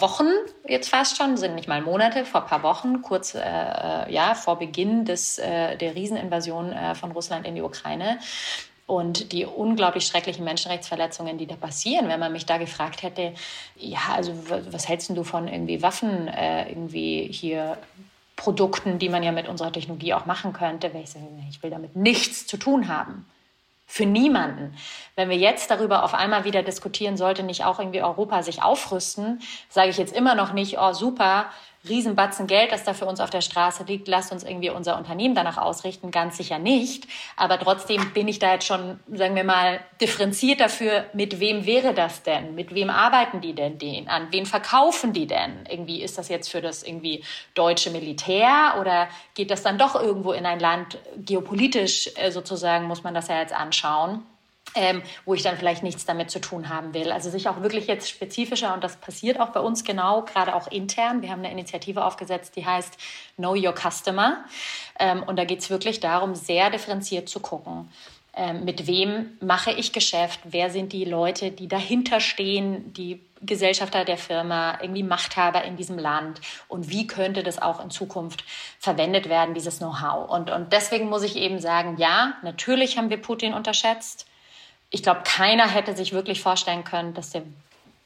[0.00, 0.28] Wochen,
[0.66, 4.34] jetzt fast schon, sind nicht mal Monate, vor ein paar Wochen, kurz äh, äh ja,
[4.34, 8.18] vor Beginn des, äh, der Rieseninvasion äh, von Russland in die Ukraine,
[8.88, 13.34] und die unglaublich schrecklichen Menschenrechtsverletzungen, die da passieren, wenn man mich da gefragt hätte,
[13.76, 14.32] ja, also
[14.70, 17.76] was hältst du von irgendwie Waffen, äh, irgendwie hier
[18.34, 21.70] Produkten, die man ja mit unserer Technologie auch machen könnte, wäre ich sagen, ich will
[21.70, 23.26] damit nichts zu tun haben.
[23.86, 24.74] Für niemanden.
[25.16, 29.42] Wenn wir jetzt darüber auf einmal wieder diskutieren, sollte nicht auch irgendwie Europa sich aufrüsten,
[29.68, 31.46] sage ich jetzt immer noch nicht, oh super,
[31.86, 35.34] Riesenbatzen Geld, das da für uns auf der Straße liegt, lasst uns irgendwie unser Unternehmen
[35.34, 37.06] danach ausrichten, ganz sicher nicht.
[37.36, 41.94] Aber trotzdem bin ich da jetzt schon, sagen wir mal, differenziert dafür, mit wem wäre
[41.94, 42.54] das denn?
[42.54, 44.08] Mit wem arbeiten die denn den?
[44.08, 45.66] An wen verkaufen die denn?
[45.70, 50.32] Irgendwie ist das jetzt für das irgendwie deutsche Militär oder geht das dann doch irgendwo
[50.32, 54.24] in ein Land geopolitisch äh, sozusagen, muss man das ja jetzt anschauen?
[54.74, 57.10] Ähm, wo ich dann vielleicht nichts damit zu tun haben will.
[57.10, 60.68] Also sich auch wirklich jetzt spezifischer, und das passiert auch bei uns genau, gerade auch
[60.68, 61.22] intern.
[61.22, 62.96] Wir haben eine Initiative aufgesetzt, die heißt
[63.36, 64.44] Know Your Customer.
[64.98, 67.90] Ähm, und da geht es wirklich darum, sehr differenziert zu gucken.
[68.38, 70.40] Ähm, mit wem mache ich Geschäft?
[70.44, 75.98] Wer sind die Leute, die dahinter stehen, die Gesellschafter der Firma, irgendwie Machthaber in diesem
[75.98, 78.44] Land und wie könnte das auch in Zukunft
[78.78, 80.28] verwendet werden, dieses Know-how.
[80.30, 84.27] Und, und deswegen muss ich eben sagen, ja, natürlich haben wir Putin unterschätzt
[84.90, 87.42] ich glaube, keiner hätte sich wirklich vorstellen können, dass der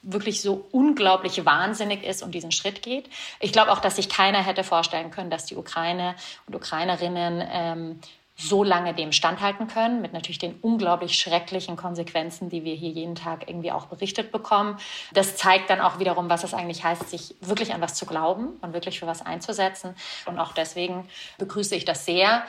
[0.03, 3.09] wirklich so unglaublich wahnsinnig ist und diesen Schritt geht.
[3.38, 6.16] Ich glaube auch, dass sich keiner hätte vorstellen können, dass die Ukraine
[6.47, 8.01] und Ukrainerinnen ähm,
[8.35, 13.14] so lange dem standhalten können, mit natürlich den unglaublich schrecklichen Konsequenzen, die wir hier jeden
[13.14, 14.79] Tag irgendwie auch berichtet bekommen.
[15.12, 18.57] Das zeigt dann auch wiederum, was es eigentlich heißt, sich wirklich an was zu glauben
[18.62, 19.95] und wirklich für was einzusetzen.
[20.27, 22.42] Und auch deswegen begrüße ich das sehr,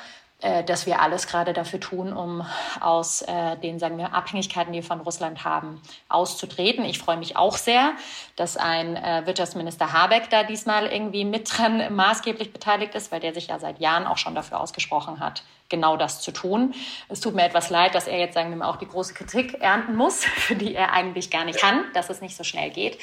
[0.66, 2.46] dass wir alles gerade dafür tun, um
[2.82, 6.84] aus äh, den, sagen wir, Abhängigkeiten, die wir von Russland haben, auszutreten.
[6.84, 7.94] Ich freue mich auch sehr,
[8.36, 13.34] dass ein äh, Wirtschaftsminister Habeck da diesmal irgendwie mit dran maßgeblich beteiligt ist, weil der
[13.34, 16.74] sich ja seit Jahren auch schon dafür ausgesprochen hat, genau das zu tun.
[17.10, 19.62] Es tut mir etwas leid, dass er jetzt, sagen wir mal, auch die große Kritik
[19.62, 22.98] ernten muss, für die er eigentlich gar nicht kann, dass es nicht so schnell geht.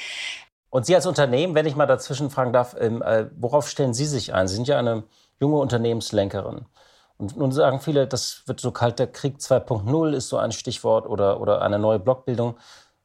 [0.69, 4.05] Und Sie als Unternehmen, wenn ich mal dazwischen fragen darf, ähm, äh, worauf stellen Sie
[4.05, 4.47] sich ein?
[4.47, 5.03] Sie sind ja eine
[5.39, 6.65] junge Unternehmenslenkerin.
[7.21, 11.39] Und nun sagen viele, das wird so kalter Krieg 2.0 ist so ein Stichwort oder,
[11.39, 12.57] oder eine neue Blockbildung.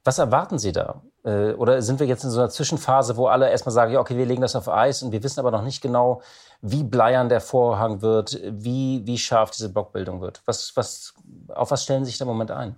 [0.05, 1.03] Was erwarten Sie da?
[1.23, 4.17] Äh, oder sind wir jetzt in so einer Zwischenphase, wo alle erstmal sagen, ja, okay,
[4.17, 6.23] wir legen das auf Eis und wir wissen aber noch nicht genau,
[6.63, 10.41] wie bleiern der Vorhang wird, wie, wie scharf diese Blockbildung wird?
[10.47, 11.13] Was, was,
[11.55, 12.77] auf was stellen Sie sich da im Moment ein?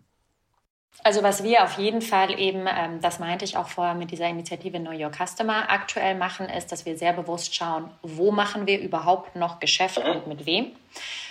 [1.04, 4.26] Also was wir auf jeden Fall eben, ähm, das meinte ich auch vorher mit dieser
[4.26, 8.80] Initiative Know Your Customer aktuell machen, ist, dass wir sehr bewusst schauen, wo machen wir
[8.80, 10.72] überhaupt noch Geschäft und mit wem.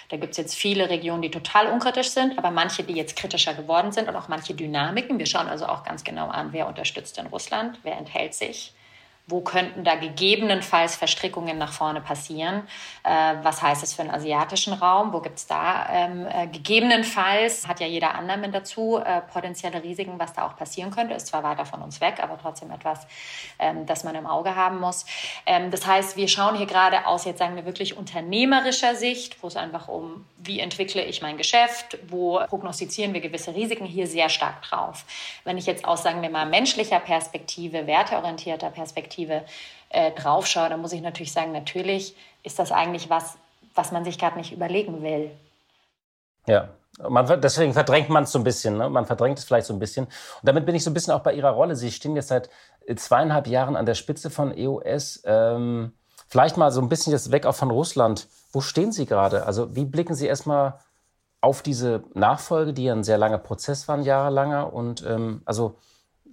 [0.10, 3.54] Da gibt es jetzt viele Regionen, die total unkritisch sind, aber manche, die jetzt kritischer
[3.54, 5.20] geworden sind und auch manche Dynamiken.
[5.20, 8.74] Wir schauen also auch ganz genau an, wer unterstützt in Russland, wer enthält sich
[9.29, 12.63] wo könnten da gegebenenfalls Verstrickungen nach vorne passieren?
[13.03, 15.11] Äh, was heißt es für den asiatischen Raum?
[15.11, 20.17] Wo gibt es da ähm, äh, gegebenenfalls, hat ja jeder Annahme dazu, äh, potenzielle Risiken,
[20.17, 21.13] was da auch passieren könnte?
[21.13, 23.05] Ist zwar weiter von uns weg, aber trotzdem etwas,
[23.59, 25.05] ähm, das man im Auge haben muss.
[25.45, 29.47] Ähm, das heißt, wir schauen hier gerade aus, jetzt sagen wir wirklich unternehmerischer Sicht, wo
[29.47, 34.29] es einfach um, wie entwickle ich mein Geschäft, wo prognostizieren wir gewisse Risiken, hier sehr
[34.29, 35.03] stark drauf.
[35.43, 39.43] Wenn ich jetzt aus, sagen wir mal, menschlicher Perspektive, werteorientierter Perspektive, Perspektive
[39.89, 43.38] äh, drauf schaue, dann muss ich natürlich sagen, natürlich ist das eigentlich was,
[43.75, 45.32] was man sich gerade nicht überlegen will.
[46.45, 46.69] Ja,
[47.10, 48.77] man, deswegen verdrängt man es so ein bisschen.
[48.77, 48.89] Ne?
[48.89, 50.06] Man verdrängt es vielleicht so ein bisschen.
[50.06, 51.75] Und damit bin ich so ein bisschen auch bei Ihrer Rolle.
[51.75, 52.49] Sie stehen jetzt seit
[52.86, 55.21] äh, zweieinhalb Jahren an der Spitze von EOS.
[55.25, 55.93] Ähm,
[56.27, 58.27] vielleicht mal so ein bisschen jetzt weg auch von Russland.
[58.51, 59.45] Wo stehen Sie gerade?
[59.45, 60.80] Also wie blicken Sie erstmal
[61.41, 64.73] auf diese Nachfolge, die ja ein sehr langer Prozess war, ein jahrelanger?
[64.73, 65.75] Und ähm, also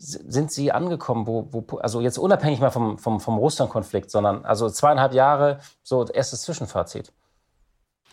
[0.04, 4.68] sind Sie angekommen, wo, wo also jetzt unabhängig mal vom, vom, vom Russland-Konflikt, sondern also
[4.68, 7.12] zweieinhalb Jahre, so erstes Zwischenfazit?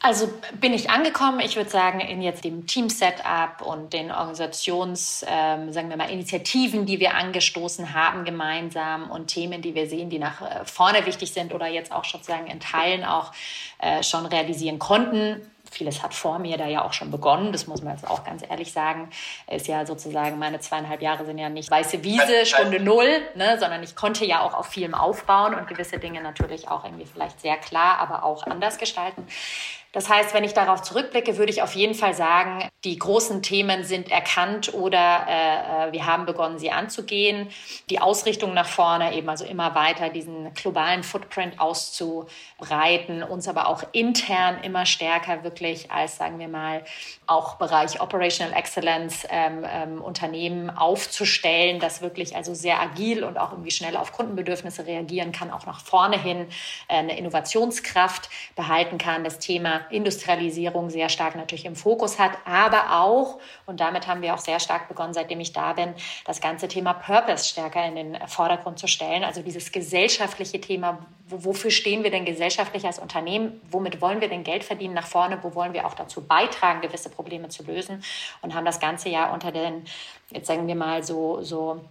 [0.03, 0.27] Also
[0.59, 5.89] bin ich angekommen, ich würde sagen, in jetzt dem Team-Setup und den Organisations, ähm, sagen
[5.89, 10.41] wir mal, Initiativen, die wir angestoßen haben gemeinsam und Themen, die wir sehen, die nach
[10.41, 13.31] äh, vorne wichtig sind oder jetzt auch sozusagen in Teilen auch
[13.77, 17.81] äh, schon realisieren konnten, vieles hat vor mir da ja auch schon begonnen, das muss
[17.81, 19.09] man jetzt auch ganz ehrlich sagen.
[19.49, 23.81] Ist ja sozusagen, meine zweieinhalb Jahre sind ja nicht weiße Wiese, Stunde Null, ne, sondern
[23.81, 27.57] ich konnte ja auch auf vielem aufbauen und gewisse Dinge natürlich auch irgendwie vielleicht sehr
[27.57, 29.25] klar, aber auch anders gestalten.
[29.93, 33.83] Das heißt, wenn ich darauf zurückblicke, würde ich auf jeden Fall sagen, die großen Themen
[33.83, 37.49] sind erkannt oder äh, äh, wir haben begonnen, sie anzugehen.
[37.89, 43.83] Die Ausrichtung nach vorne, eben also immer weiter diesen globalen Footprint auszubreiten, uns aber auch
[43.91, 46.85] intern immer stärker wirklich als, sagen wir mal,
[47.27, 53.51] auch Bereich Operational Excellence ähm, ähm, Unternehmen aufzustellen, das wirklich also sehr agil und auch
[53.51, 56.47] irgendwie schnell auf Kundenbedürfnisse reagieren kann, auch nach vorne hin
[56.87, 59.25] äh, eine Innovationskraft behalten kann.
[59.25, 64.33] Das Thema Industrialisierung sehr stark natürlich im Fokus hat, aber auch, und damit haben wir
[64.33, 65.93] auch sehr stark begonnen, seitdem ich da bin,
[66.25, 69.23] das ganze Thema Purpose stärker in den Vordergrund zu stellen.
[69.23, 73.61] Also dieses gesellschaftliche Thema, wofür stehen wir denn gesellschaftlich als Unternehmen?
[73.71, 75.39] Womit wollen wir denn Geld verdienen nach vorne?
[75.41, 78.03] Wo wollen wir auch dazu beitragen, gewisse Probleme zu lösen?
[78.41, 79.85] Und haben das ganze Jahr unter den,
[80.29, 81.81] jetzt sagen wir mal so, so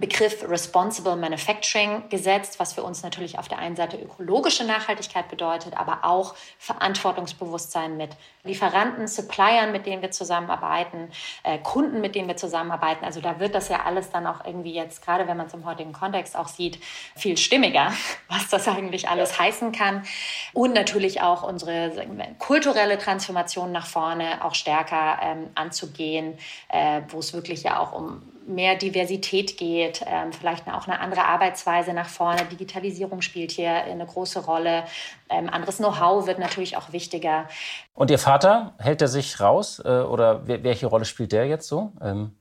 [0.00, 5.76] Begriff Responsible Manufacturing gesetzt, was für uns natürlich auf der einen Seite ökologische Nachhaltigkeit bedeutet,
[5.76, 8.10] aber auch Verantwortungsbewusstsein mit
[8.44, 11.10] Lieferanten, Suppliern, mit denen wir zusammenarbeiten,
[11.42, 13.04] äh, Kunden, mit denen wir zusammenarbeiten.
[13.04, 15.64] Also da wird das ja alles dann auch irgendwie jetzt, gerade wenn man es im
[15.64, 16.78] heutigen Kontext auch sieht,
[17.16, 17.92] viel stimmiger,
[18.28, 20.04] was das eigentlich alles heißen kann.
[20.52, 21.92] Und natürlich auch unsere
[22.38, 28.22] kulturelle Transformation nach vorne auch stärker ähm, anzugehen, äh, wo es wirklich ja auch um
[28.46, 32.44] mehr Diversität geht, ähm, vielleicht auch eine andere Arbeitsweise nach vorne.
[32.44, 34.84] Digitalisierung spielt hier eine große Rolle.
[35.28, 37.48] Ähm, anderes Know-how wird natürlich auch wichtiger.
[37.94, 41.92] Und Ihr Vater, hält er sich raus äh, oder welche Rolle spielt der jetzt so?
[42.02, 42.36] Ähm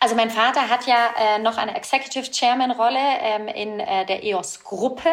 [0.00, 4.22] also mein Vater hat ja äh, noch eine Executive Chairman Rolle ähm, in äh, der
[4.22, 5.10] EOS Gruppe.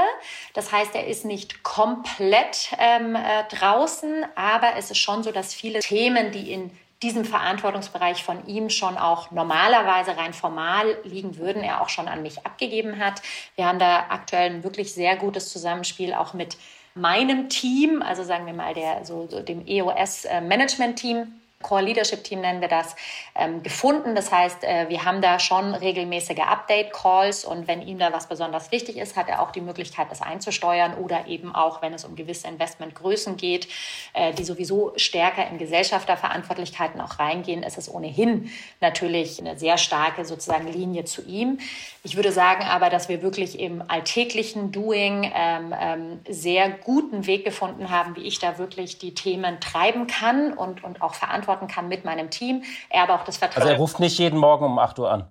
[0.53, 5.55] Das heißt, er ist nicht komplett ähm, äh, draußen, aber es ist schon so, dass
[5.55, 6.71] viele Themen, die in
[7.03, 12.21] diesem Verantwortungsbereich von ihm schon auch normalerweise rein formal liegen würden, er auch schon an
[12.21, 13.21] mich abgegeben hat.
[13.55, 16.57] Wir haben da aktuell ein wirklich sehr gutes Zusammenspiel auch mit
[16.95, 21.25] meinem Team, also sagen wir mal der, so, so dem EOS-Management-Team äh,
[21.65, 22.95] Core Leadership Team nennen wir das,
[23.33, 24.13] ähm, gefunden.
[24.13, 28.71] Das heißt, äh, wir haben da schon regelmäßige Update-Calls und wenn ihm da was besonders
[28.71, 32.15] wichtig ist, hat er auch die Möglichkeit, das einzusteuern oder eben auch, wenn es um
[32.15, 33.67] gewisse Investmentgrößen geht,
[34.13, 40.23] äh, die sowieso stärker in Gesellschafterverantwortlichkeiten auch reingehen, ist es ohnehin natürlich eine sehr starke
[40.23, 41.57] sozusagen Linie zu ihm.
[42.03, 47.43] Ich würde sagen aber, dass wir wirklich im alltäglichen Doing ähm, ähm, sehr guten Weg
[47.43, 51.67] gefunden haben, wie ich da wirklich die Themen treiben kann und, und auch verantworten verantworten
[51.67, 52.63] kann mit meinem Team.
[52.89, 53.63] Er aber auch das Vertrauen.
[53.63, 55.27] Also er ruft nicht jeden Morgen um 8 Uhr an.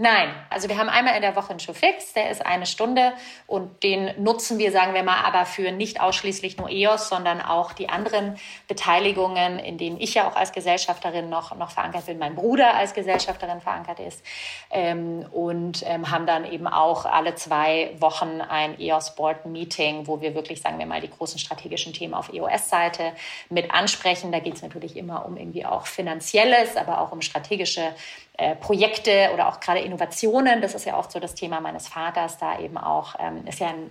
[0.00, 3.14] Nein, also wir haben einmal in der Woche einen Showfix, der ist eine Stunde
[3.48, 7.72] und den nutzen wir, sagen wir mal, aber für nicht ausschließlich nur EOS, sondern auch
[7.72, 12.36] die anderen Beteiligungen, in denen ich ja auch als Gesellschafterin noch, noch verankert bin, mein
[12.36, 14.24] Bruder als Gesellschafterin verankert ist
[14.70, 20.20] ähm, und ähm, haben dann eben auch alle zwei Wochen ein EOS Board Meeting, wo
[20.20, 23.14] wir wirklich, sagen wir mal, die großen strategischen Themen auf EOS-Seite
[23.50, 24.30] mit ansprechen.
[24.30, 27.96] Da geht es natürlich immer um irgendwie auch Finanzielles, aber auch um strategische
[28.38, 30.62] äh, Projekte oder auch gerade Innovationen.
[30.62, 33.68] Das ist ja oft so das Thema meines Vaters, da eben auch, ähm, ist ja
[33.68, 33.90] ein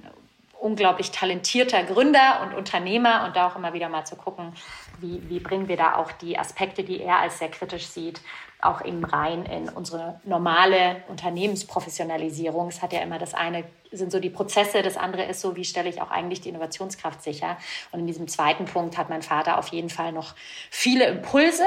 [0.59, 4.53] unglaublich talentierter Gründer und Unternehmer und da auch immer wieder mal zu gucken,
[4.99, 8.21] wie, wie bringen wir da auch die Aspekte, die er als sehr kritisch sieht,
[8.61, 12.69] auch eben rein in unsere normale Unternehmensprofessionalisierung.
[12.69, 15.63] Es hat ja immer das eine sind so die Prozesse, das andere ist so, wie
[15.63, 17.57] stelle ich auch eigentlich die Innovationskraft sicher.
[17.91, 20.35] Und in diesem zweiten Punkt hat mein Vater auf jeden Fall noch
[20.69, 21.63] viele Impulse,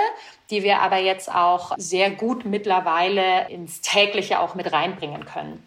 [0.50, 5.66] die wir aber jetzt auch sehr gut mittlerweile ins tägliche auch mit reinbringen können.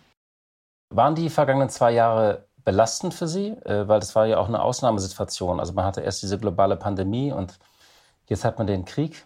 [0.89, 3.49] Waren die vergangenen zwei Jahre belastend für Sie?
[3.65, 5.59] Äh, weil das war ja auch eine Ausnahmesituation.
[5.59, 7.59] Also man hatte erst diese globale Pandemie und
[8.27, 9.25] jetzt hat man den Krieg.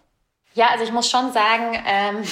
[0.54, 2.24] Ja, also ich muss schon sagen, ähm,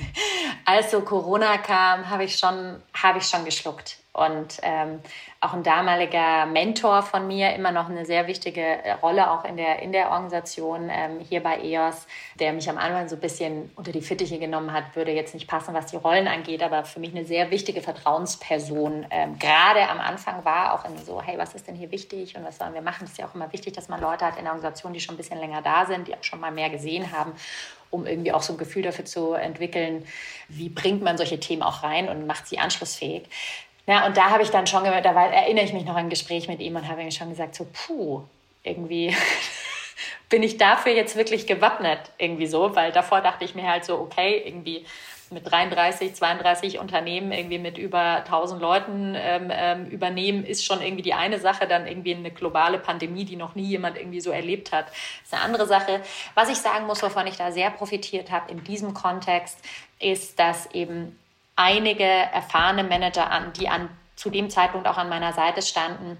[0.64, 3.98] als so Corona kam, habe ich schon, habe ich schon geschluckt.
[4.16, 5.00] Und ähm,
[5.42, 9.58] auch ein damaliger Mentor von mir, immer noch eine sehr wichtige äh, Rolle auch in
[9.58, 12.06] der, in der Organisation ähm, hier bei EOS,
[12.40, 15.46] der mich am Anfang so ein bisschen unter die Fittiche genommen hat, würde jetzt nicht
[15.46, 19.06] passen, was die Rollen angeht, aber für mich eine sehr wichtige Vertrauensperson.
[19.10, 22.44] Ähm, gerade am Anfang war auch in so, hey, was ist denn hier wichtig und
[22.44, 23.04] was sollen wir machen?
[23.04, 25.16] Es ist ja auch immer wichtig, dass man Leute hat in der Organisation, die schon
[25.16, 27.34] ein bisschen länger da sind, die auch schon mal mehr gesehen haben
[27.90, 30.04] um irgendwie auch so ein Gefühl dafür zu entwickeln,
[30.48, 33.28] wie bringt man solche Themen auch rein und macht sie anschlussfähig.
[33.86, 36.10] Ja, und da habe ich dann schon, da war, erinnere ich mich noch an ein
[36.10, 38.22] Gespräch mit ihm und habe ihm schon gesagt, so, puh,
[38.64, 39.14] irgendwie
[40.28, 43.98] bin ich dafür jetzt wirklich gewappnet, irgendwie so, weil davor dachte ich mir halt so,
[43.98, 44.84] okay, irgendwie
[45.30, 51.02] mit 33, 32 Unternehmen irgendwie mit über 1000 Leuten ähm, ähm, übernehmen, ist schon irgendwie
[51.02, 51.66] die eine Sache.
[51.66, 54.86] Dann irgendwie eine globale Pandemie, die noch nie jemand irgendwie so erlebt hat,
[55.24, 56.00] ist eine andere Sache.
[56.34, 59.58] Was ich sagen muss, wovon ich da sehr profitiert habe in diesem Kontext,
[59.98, 61.18] ist, dass eben
[61.56, 66.16] einige erfahrene Manager an, die an, zu dem Zeitpunkt auch an meiner Seite standen,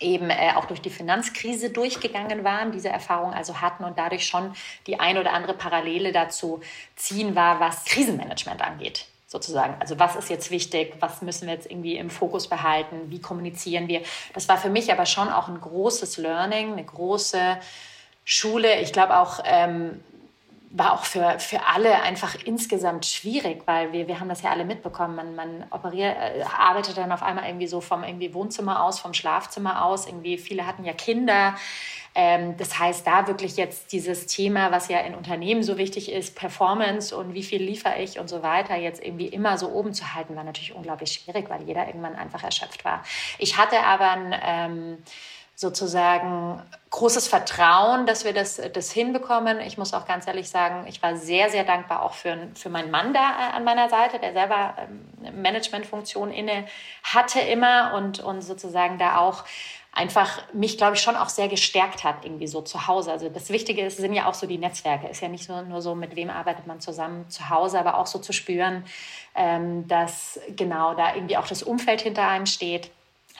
[0.00, 4.54] eben äh, auch durch die Finanzkrise durchgegangen waren, diese Erfahrung also hatten und dadurch schon
[4.86, 6.60] die ein oder andere Parallele dazu
[6.96, 9.76] ziehen war, was Krisenmanagement angeht sozusagen.
[9.78, 13.86] Also was ist jetzt wichtig, was müssen wir jetzt irgendwie im Fokus behalten, wie kommunizieren
[13.86, 14.02] wir.
[14.32, 17.58] Das war für mich aber schon auch ein großes Learning, eine große
[18.24, 18.80] Schule.
[18.80, 20.02] Ich glaube auch ähm,
[20.70, 24.64] war auch für, für alle einfach insgesamt schwierig, weil wir, wir haben das ja alle
[24.64, 25.16] mitbekommen.
[25.16, 29.14] Man, man operiert, äh, arbeitet dann auf einmal irgendwie so vom irgendwie Wohnzimmer aus, vom
[29.14, 30.06] Schlafzimmer aus.
[30.06, 31.54] Irgendwie viele hatten ja Kinder.
[32.14, 36.34] Ähm, das heißt, da wirklich jetzt dieses Thema, was ja in Unternehmen so wichtig ist,
[36.34, 40.14] Performance und wie viel liefere ich und so weiter, jetzt irgendwie immer so oben zu
[40.14, 43.04] halten, war natürlich unglaublich schwierig, weil jeder irgendwann einfach erschöpft war.
[43.38, 44.98] Ich hatte aber ein ähm,
[45.58, 49.58] sozusagen großes Vertrauen, dass wir das, das hinbekommen.
[49.58, 52.92] Ich muss auch ganz ehrlich sagen, ich war sehr, sehr dankbar auch für, für meinen
[52.92, 56.64] Mann da äh, an meiner Seite, der selber ähm, Managementfunktion inne
[57.02, 59.42] hatte immer und, und sozusagen da auch
[59.90, 63.10] einfach mich, glaube ich, schon auch sehr gestärkt hat, irgendwie so zu Hause.
[63.10, 65.08] Also das Wichtige ist, sind ja auch so die Netzwerke.
[65.08, 68.06] Ist ja nicht so, nur so, mit wem arbeitet man zusammen zu Hause, aber auch
[68.06, 68.84] so zu spüren,
[69.34, 72.92] ähm, dass genau da irgendwie auch das Umfeld hinter einem steht.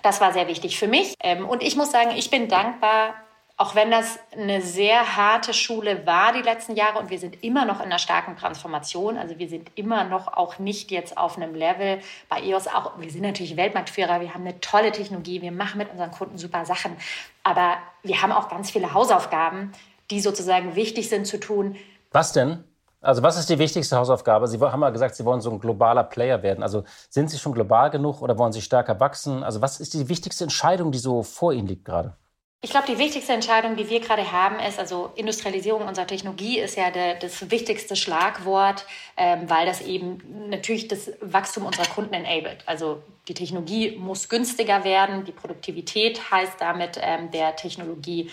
[0.03, 1.15] Das war sehr wichtig für mich.
[1.21, 3.15] Ähm, und ich muss sagen, ich bin dankbar,
[3.59, 7.65] auch wenn das eine sehr harte Schule war die letzten Jahre und wir sind immer
[7.65, 11.57] noch in einer starken Transformation, also wir sind immer noch auch nicht jetzt auf einem
[11.57, 15.79] Level bei EOS auch, wir sind natürlich Weltmarktführer, wir haben eine tolle Technologie, wir machen
[15.79, 16.97] mit unseren Kunden super Sachen,
[17.43, 19.73] aber wir haben auch ganz viele Hausaufgaben,
[20.13, 21.77] die sozusagen wichtig sind zu tun.
[22.13, 22.63] Was denn?
[23.09, 24.47] Also was ist die wichtigste Hausaufgabe?
[24.49, 26.63] Sie haben mal gesagt, Sie wollen so ein globaler Player werden.
[26.63, 29.43] Also sind Sie schon global genug oder wollen Sie stärker wachsen?
[29.43, 32.13] Also was ist die wichtigste Entscheidung, die so vor Ihnen liegt gerade?
[32.61, 36.77] Ich glaube, die wichtigste Entscheidung, die wir gerade haben, ist, also Industrialisierung unserer Technologie ist
[36.77, 38.85] ja der, das wichtigste Schlagwort,
[39.17, 42.59] ähm, weil das eben natürlich das Wachstum unserer Kunden enabled.
[42.67, 48.31] Also die Technologie muss günstiger werden, die Produktivität heißt damit ähm, der Technologie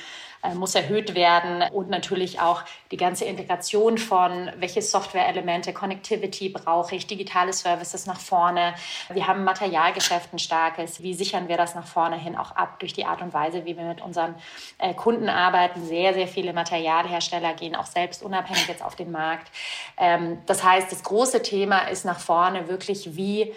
[0.53, 7.07] muss erhöht werden und natürlich auch die ganze Integration von welche Software-Elemente, Connectivity brauche ich,
[7.07, 8.75] digitale Services nach vorne.
[9.09, 11.01] Wir haben Materialgeschäft ein starkes.
[11.01, 13.77] Wie sichern wir das nach vorne hin auch ab durch die Art und Weise, wie
[13.77, 14.35] wir mit unseren
[14.77, 15.85] äh, Kunden arbeiten?
[15.85, 19.51] Sehr, sehr viele Materialhersteller gehen auch selbst unabhängig jetzt auf den Markt.
[19.97, 23.53] Ähm, das heißt, das große Thema ist nach vorne wirklich, wie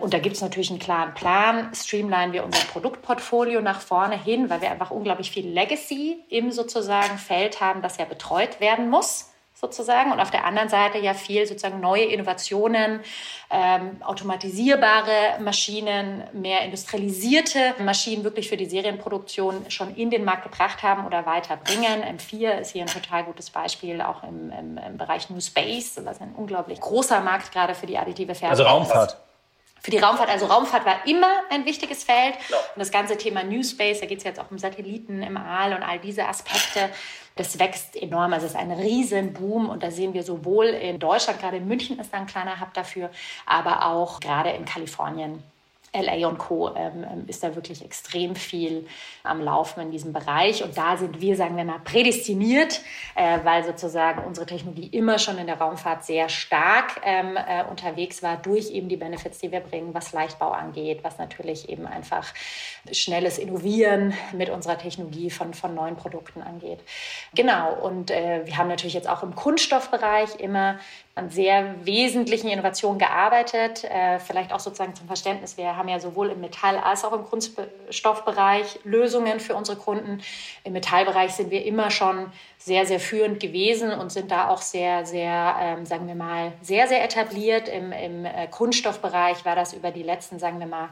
[0.00, 1.72] und da gibt es natürlich einen klaren Plan.
[1.74, 7.18] Streamline wir unser Produktportfolio nach vorne hin, weil wir einfach unglaublich viel Legacy im sozusagen
[7.18, 10.10] Feld haben, das ja betreut werden muss sozusagen.
[10.10, 13.00] Und auf der anderen Seite ja viel sozusagen neue Innovationen,
[13.50, 20.82] ähm, automatisierbare Maschinen, mehr industrialisierte Maschinen wirklich für die Serienproduktion schon in den Markt gebracht
[20.82, 22.02] haben oder weiterbringen.
[22.02, 26.20] M4 ist hier ein total gutes Beispiel, auch im, im, im Bereich New Space, was
[26.20, 29.29] ein unglaublich großer Markt gerade für die additive Fertigung Also Raumfahrt
[29.80, 30.28] für die Raumfahrt.
[30.28, 32.34] Also Raumfahrt war immer ein wichtiges Feld.
[32.48, 32.56] Ja.
[32.56, 35.74] Und das ganze Thema New Space, da geht es jetzt auch um Satelliten im All
[35.74, 36.90] und all diese Aspekte.
[37.36, 38.32] Das wächst enorm.
[38.32, 41.98] Also es ist ein Riesenboom und da sehen wir sowohl in Deutschland, gerade in München
[41.98, 43.10] ist da ein kleiner Hub dafür,
[43.46, 45.42] aber auch gerade in Kalifornien
[45.92, 46.74] LA und Co.
[46.74, 48.86] Ähm, ähm, ist da wirklich extrem viel
[49.24, 50.62] am Laufen in diesem Bereich.
[50.62, 52.80] Und da sind wir, sagen wir mal, prädestiniert,
[53.14, 58.22] äh, weil sozusagen unsere Technologie immer schon in der Raumfahrt sehr stark ähm, äh, unterwegs
[58.22, 62.32] war, durch eben die Benefits, die wir bringen, was Leichtbau angeht, was natürlich eben einfach
[62.92, 66.80] schnelles Innovieren mit unserer Technologie von, von neuen Produkten angeht.
[67.34, 67.74] Genau.
[67.74, 70.78] Und äh, wir haben natürlich jetzt auch im Kunststoffbereich immer
[71.20, 73.84] an sehr wesentlichen Innovationen gearbeitet.
[73.84, 77.24] Äh, vielleicht auch sozusagen zum Verständnis, wir haben ja sowohl im Metall- als auch im
[77.24, 80.22] Kunststoffbereich Lösungen für unsere Kunden.
[80.64, 85.04] Im Metallbereich sind wir immer schon sehr, sehr führend gewesen und sind da auch sehr,
[85.04, 87.68] sehr, ähm, sagen wir mal, sehr, sehr etabliert.
[87.68, 90.88] Im, im äh, Kunststoffbereich war das über die letzten, sagen wir mal,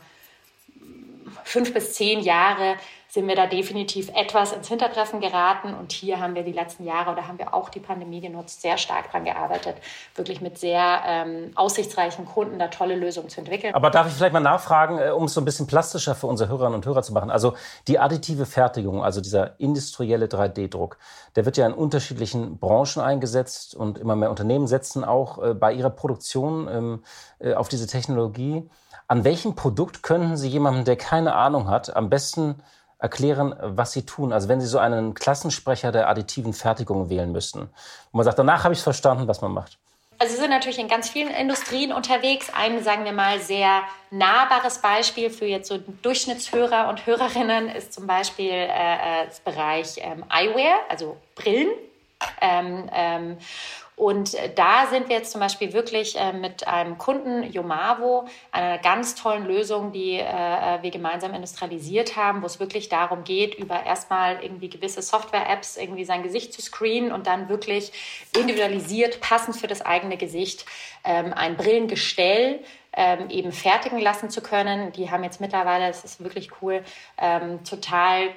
[1.45, 2.77] fünf bis zehn Jahre
[3.11, 5.73] sind wir da definitiv etwas ins Hintertreffen geraten.
[5.73, 8.77] Und hier haben wir die letzten Jahre oder haben wir auch die Pandemie genutzt, sehr
[8.77, 9.77] stark daran gearbeitet,
[10.15, 13.75] wirklich mit sehr ähm, aussichtsreichen Kunden da tolle Lösungen zu entwickeln.
[13.75, 16.51] Aber darf ich vielleicht mal nachfragen, äh, um es so ein bisschen plastischer für unsere
[16.51, 17.31] Hörerinnen und Hörer zu machen?
[17.31, 17.55] Also
[17.87, 20.99] die additive Fertigung, also dieser industrielle 3D-Druck,
[21.35, 25.73] der wird ja in unterschiedlichen Branchen eingesetzt und immer mehr Unternehmen setzen auch äh, bei
[25.73, 27.05] ihrer Produktion ähm,
[27.39, 28.69] äh, auf diese Technologie.
[29.07, 32.57] An welchem Produkt könnten Sie jemandem, der keine Ahnung hat, am besten
[32.99, 34.33] erklären, was sie tun.
[34.33, 37.71] Also wenn sie so einen Klassensprecher der additiven Fertigung wählen müssten.
[38.13, 39.79] wo man sagt, danach habe ich verstanden, was man macht.
[40.21, 42.51] Also Sie sind natürlich in ganz vielen Industrien unterwegs.
[42.53, 48.09] Ein, sagen wir mal, sehr nahbares Beispiel für jetzt so Durchschnittshörer und Hörerinnen ist zum
[48.09, 51.69] Beispiel äh, äh das Bereich ähm, Eyewear, also Brillen.
[52.41, 53.39] Ähm, ähm,
[53.99, 58.79] und äh, da sind wir jetzt zum Beispiel wirklich äh, mit einem Kunden, Yomavo, einer
[58.79, 63.85] ganz tollen Lösung, die äh, wir gemeinsam industrialisiert haben, wo es wirklich darum geht, über
[63.85, 67.91] erstmal irgendwie gewisse Software-Apps irgendwie sein Gesicht zu screenen und dann wirklich
[68.37, 70.65] individualisiert, passend für das eigene Gesicht,
[71.03, 72.61] ähm, ein Brillengestell
[72.93, 74.93] ähm, eben fertigen lassen zu können.
[74.93, 76.85] Die haben jetzt mittlerweile, das ist wirklich cool,
[77.21, 78.31] ähm, total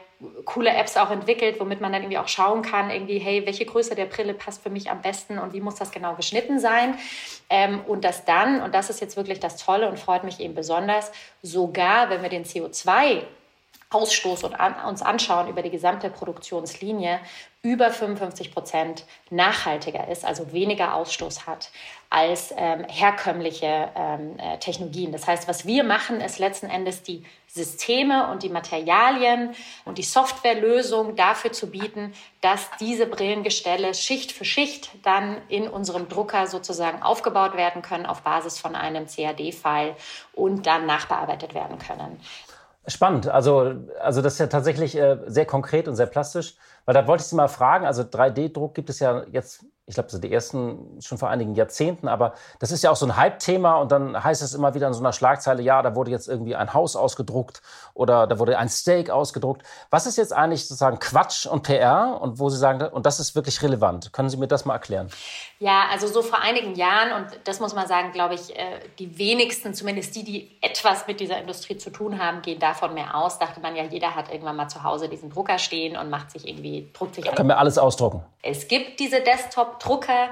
[0.46, 3.96] coole Apps auch entwickelt, womit man dann irgendwie auch schauen kann, irgendwie, hey, welche Größe
[3.96, 6.98] der Brille passt für mich am besten und wie muss das genau geschnitten sein.
[7.50, 10.56] Ähm, und das dann, und das ist jetzt wirklich das Tolle und freut mich eben
[10.56, 11.12] besonders,
[11.42, 13.24] sogar wenn wir den CO2
[13.90, 17.20] Ausstoß und an, uns anschauen über die gesamte Produktionslinie,
[17.62, 21.72] über 55 Prozent nachhaltiger ist, also weniger Ausstoß hat
[22.12, 25.14] als ähm, herkömmliche ähm, äh, Technologien.
[25.14, 29.52] Das heißt, was wir machen, ist letzten Endes die Systeme und die Materialien
[29.86, 36.10] und die Softwarelösung dafür zu bieten, dass diese Brillengestelle Schicht für Schicht dann in unserem
[36.10, 39.96] Drucker sozusagen aufgebaut werden können auf Basis von einem CAD-File
[40.34, 42.20] und dann nachbearbeitet werden können.
[42.88, 43.30] Spannend.
[43.30, 46.56] Also, also das ist ja tatsächlich äh, sehr konkret und sehr plastisch.
[46.84, 50.06] Weil da wollte ich Sie mal fragen, also 3D-Druck gibt es ja jetzt ich glaube,
[50.06, 53.18] das sind die ersten schon vor einigen Jahrzehnten, aber das ist ja auch so ein
[53.18, 56.30] Hype-Thema und dann heißt es immer wieder in so einer Schlagzeile, ja, da wurde jetzt
[56.30, 57.62] irgendwie ein Haus ausgedruckt
[57.94, 59.64] oder da wurde ein Steak ausgedruckt.
[59.90, 63.36] Was ist jetzt eigentlich sozusagen Quatsch und PR und wo Sie sagen, und das ist
[63.36, 64.14] wirklich relevant?
[64.14, 65.10] Können Sie mir das mal erklären?
[65.60, 69.18] Ja, also so vor einigen Jahren, und das muss man sagen, glaube ich, äh, die
[69.18, 73.40] wenigsten, zumindest die, die etwas mit dieser Industrie zu tun haben, gehen davon mehr aus.
[73.40, 76.48] Dachte man ja, jeder hat irgendwann mal zu Hause diesen Drucker stehen und macht sich
[76.48, 77.26] irgendwie, druckt sich.
[77.26, 78.24] Da können wir alles ausdrucken.
[78.42, 79.22] Es gibt diese
[79.82, 80.30] Desktop-Drucker,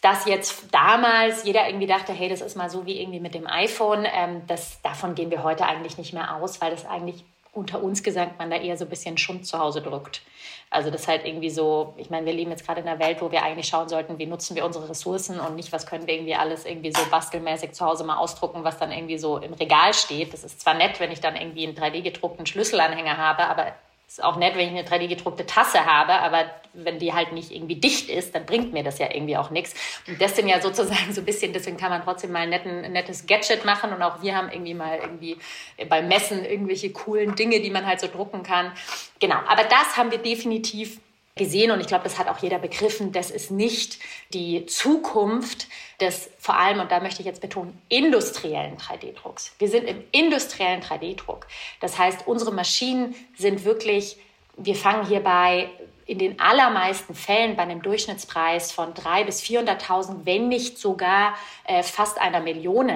[0.00, 3.46] dass jetzt damals jeder irgendwie dachte, hey, das ist mal so wie irgendwie mit dem
[3.46, 4.06] iPhone.
[4.12, 8.02] Ähm, das, davon gehen wir heute eigentlich nicht mehr aus, weil das eigentlich unter uns
[8.02, 10.22] gesagt man da eher so ein bisschen Schund zu Hause druckt.
[10.70, 13.30] Also das halt irgendwie so, ich meine, wir leben jetzt gerade in einer Welt, wo
[13.30, 16.34] wir eigentlich schauen sollten, wie nutzen wir unsere Ressourcen und nicht, was können wir irgendwie
[16.34, 20.32] alles irgendwie so bastelmäßig zu Hause mal ausdrucken, was dann irgendwie so im Regal steht.
[20.34, 23.72] Das ist zwar nett, wenn ich dann irgendwie einen 3D-gedruckten Schlüsselanhänger habe, aber
[24.06, 27.76] ist auch nett, wenn ich eine 3D-gedruckte Tasse habe, aber wenn die halt nicht irgendwie
[27.76, 29.74] dicht ist, dann bringt mir das ja irgendwie auch nichts.
[30.06, 32.92] Und das sind ja sozusagen so ein bisschen, deswegen kann man trotzdem mal ein, netten,
[32.92, 35.38] nettes Gadget machen und auch wir haben irgendwie mal irgendwie
[35.88, 38.72] beim Messen irgendwelche coolen Dinge, die man halt so drucken kann.
[39.20, 41.00] Genau, aber das haben wir definitiv
[41.36, 43.98] gesehen und ich glaube, das hat auch jeder begriffen, das ist nicht
[44.32, 45.66] die Zukunft
[46.00, 49.52] des vor allem, und da möchte ich jetzt betonen, industriellen 3D-Drucks.
[49.58, 51.46] Wir sind im industriellen 3D-Druck.
[51.80, 54.16] Das heißt, unsere Maschinen sind wirklich,
[54.56, 55.70] wir fangen hierbei
[56.06, 61.34] in den allermeisten Fällen bei einem Durchschnittspreis von 300.000 bis 400.000, wenn nicht sogar
[61.64, 62.90] äh, fast einer Million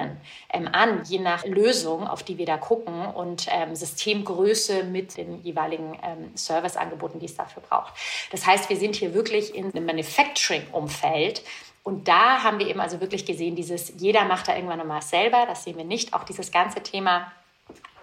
[0.53, 5.41] ähm, an, je nach Lösung, auf die wir da gucken und ähm, Systemgröße mit den
[5.43, 7.93] jeweiligen ähm, Serviceangeboten, die es dafür braucht.
[8.31, 11.43] Das heißt, wir sind hier wirklich in einem Manufacturing-Umfeld.
[11.83, 15.45] Und da haben wir eben also wirklich gesehen, dieses jeder macht da irgendwann nochmal selber,
[15.47, 16.13] das sehen wir nicht.
[16.13, 17.31] Auch dieses ganze Thema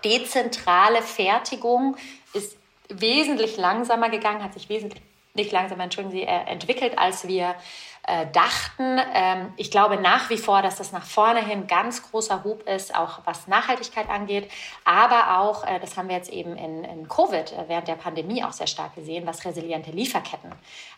[0.05, 1.97] dezentrale Fertigung
[2.33, 2.57] ist
[2.89, 5.03] wesentlich langsamer gegangen, hat sich wesentlich
[5.37, 7.55] nicht langsamer, entschuldigen Sie, äh, entwickelt, als wir
[8.09, 9.01] äh, dachten.
[9.15, 12.95] Ähm, ich glaube nach wie vor, dass das nach vorne hin ganz großer Hub ist,
[12.95, 14.51] auch was Nachhaltigkeit angeht,
[14.85, 18.45] aber auch, äh, das haben wir jetzt eben in, in Covid äh, während der Pandemie
[18.45, 20.53] auch sehr stark gesehen, was resiliente Lieferketten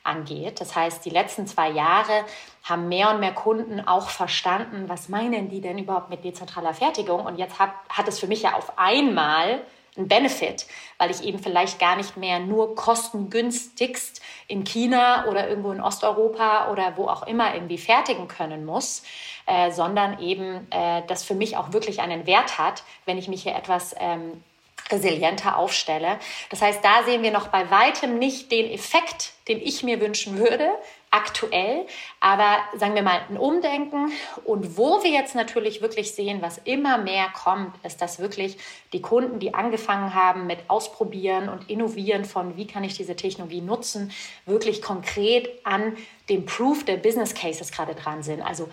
[0.04, 0.60] angeht.
[0.60, 2.24] Das heißt, die letzten zwei Jahre
[2.62, 7.24] haben mehr und mehr Kunden auch verstanden, was meinen die denn überhaupt mit dezentraler Fertigung?
[7.24, 9.62] Und jetzt hat, hat es für mich ja auf einmal
[9.98, 10.66] ein Benefit,
[10.98, 16.70] weil ich eben vielleicht gar nicht mehr nur kostengünstigst in China oder irgendwo in Osteuropa
[16.70, 19.02] oder wo auch immer irgendwie fertigen können muss,
[19.46, 23.42] äh, sondern eben äh, das für mich auch wirklich einen Wert hat, wenn ich mich
[23.42, 24.42] hier etwas ähm,
[24.90, 26.18] resilienter aufstelle.
[26.50, 30.38] Das heißt, da sehen wir noch bei weitem nicht den Effekt, den ich mir wünschen
[30.38, 30.70] würde,
[31.10, 31.86] aktuell,
[32.20, 34.12] aber sagen wir mal ein Umdenken.
[34.44, 38.58] Und wo wir jetzt natürlich wirklich sehen, was immer mehr kommt, ist, dass wirklich
[38.92, 43.60] die Kunden, die angefangen haben mit Ausprobieren und Innovieren von, wie kann ich diese Technologie
[43.60, 44.12] nutzen,
[44.46, 45.96] wirklich konkret an
[46.28, 48.42] dem Proof der Business Cases gerade dran sind.
[48.42, 48.68] Also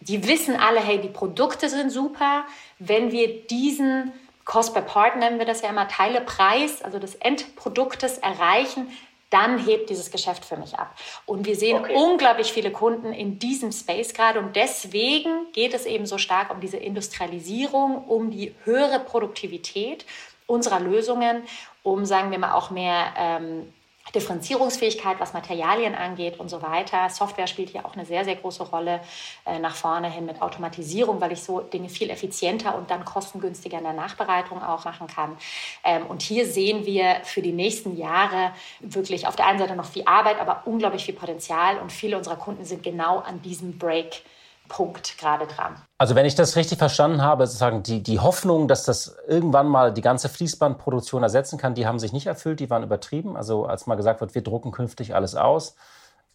[0.00, 2.44] die wissen alle, hey, die Produkte sind super.
[2.78, 4.12] Wenn wir diesen
[4.44, 8.88] Cost per Part nennen wir das ja immer, Teilepreis, also des Endproduktes erreichen,
[9.30, 10.94] dann hebt dieses Geschäft für mich ab.
[11.24, 11.94] Und wir sehen okay.
[11.94, 16.60] unglaublich viele Kunden in diesem Space gerade und deswegen geht es eben so stark um
[16.60, 20.04] diese Industrialisierung, um die höhere Produktivität
[20.46, 21.44] unserer Lösungen,
[21.82, 23.72] um, sagen wir mal, auch mehr ähm,
[24.14, 27.08] Differenzierungsfähigkeit, was Materialien angeht und so weiter.
[27.10, 29.00] Software spielt hier auch eine sehr, sehr große Rolle
[29.46, 33.78] äh, nach vorne hin mit Automatisierung, weil ich so Dinge viel effizienter und dann kostengünstiger
[33.78, 35.36] in der Nachbereitung auch machen kann.
[35.84, 39.86] Ähm, und hier sehen wir für die nächsten Jahre wirklich auf der einen Seite noch
[39.86, 44.22] viel Arbeit, aber unglaublich viel Potenzial und viele unserer Kunden sind genau an diesem Break
[44.70, 45.76] Punkt gerade dran.
[45.98, 49.92] Also wenn ich das richtig verstanden habe, sozusagen die, die Hoffnung, dass das irgendwann mal
[49.92, 53.36] die ganze Fließbandproduktion ersetzen kann, die haben sich nicht erfüllt, die waren übertrieben.
[53.36, 55.74] Also als mal gesagt wird, wir drucken künftig alles aus.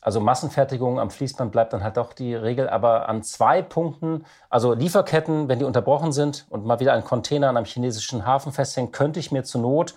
[0.01, 2.69] Also Massenfertigung am Fließband bleibt dann halt doch die Regel.
[2.69, 7.49] Aber an zwei Punkten, also Lieferketten, wenn die unterbrochen sind und mal wieder ein Container
[7.49, 9.95] an einem chinesischen Hafen festhängt, könnte ich mir zur Not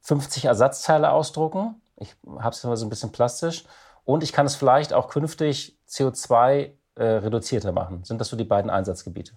[0.00, 1.80] 50 Ersatzteile ausdrucken.
[1.96, 3.64] Ich habe es immer so ein bisschen plastisch.
[4.04, 8.04] Und ich kann es vielleicht auch künftig CO2 äh, reduzierter machen?
[8.04, 9.32] Sind das so die beiden Einsatzgebiete?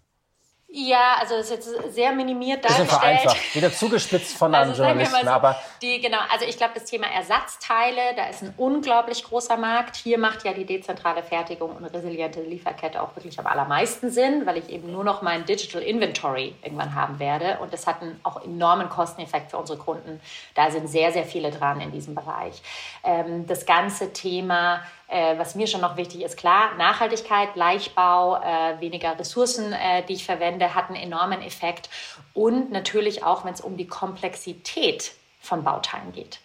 [0.71, 2.89] Ja, also das ist jetzt sehr minimiert dargestellt.
[2.89, 6.73] Bisschen vereinfacht, wieder zugespitzt von einem also Journalisten, so, aber die genau, also ich glaube,
[6.75, 9.95] das Thema Ersatzteile, da ist ein unglaublich großer Markt.
[9.95, 14.57] Hier macht ja die dezentrale Fertigung und resiliente Lieferkette auch wirklich am allermeisten Sinn, weil
[14.57, 18.43] ich eben nur noch mein Digital Inventory irgendwann haben werde und das hat einen auch
[18.45, 20.21] enormen Kosteneffekt für unsere Kunden.
[20.53, 22.61] Da sind sehr sehr viele dran in diesem Bereich.
[23.03, 28.79] Ähm, das ganze Thema äh, was mir schon noch wichtig ist, klar, Nachhaltigkeit, Leichtbau, äh,
[28.79, 31.89] weniger Ressourcen, äh, die ich verwende, hat einen enormen Effekt.
[32.33, 36.39] Und natürlich auch, wenn es um die Komplexität von Bauteilen geht.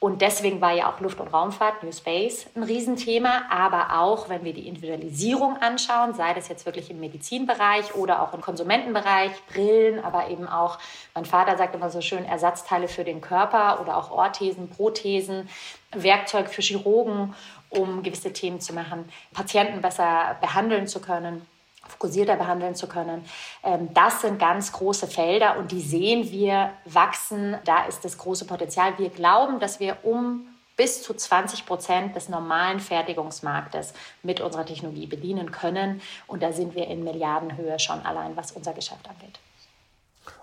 [0.00, 3.42] Und deswegen war ja auch Luft- und Raumfahrt, New Space, ein Riesenthema.
[3.50, 8.32] Aber auch, wenn wir die Individualisierung anschauen, sei das jetzt wirklich im Medizinbereich oder auch
[8.32, 10.78] im Konsumentenbereich, Brillen, aber eben auch,
[11.14, 15.50] mein Vater sagt immer so schön, Ersatzteile für den Körper oder auch Orthesen, Prothesen,
[15.92, 17.34] Werkzeug für Chirurgen
[17.70, 21.46] um gewisse Themen zu machen, Patienten besser behandeln zu können
[21.86, 23.24] fokussierter behandeln zu können.
[23.62, 27.56] Ähm, das sind ganz große Felder und die sehen wir wachsen.
[27.64, 28.98] Da ist das große Potenzial.
[28.98, 35.06] Wir glauben, dass wir um bis zu 20 Prozent des normalen Fertigungsmarktes mit unserer Technologie
[35.06, 36.00] bedienen können.
[36.26, 39.38] Und da sind wir in Milliardenhöhe schon allein, was unser Geschäft angeht.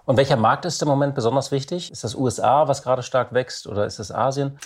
[0.08, 1.92] Und welcher Markt ist im Moment besonders wichtig?
[1.92, 4.58] Ist das USA, was gerade stark wächst, oder ist das Asien?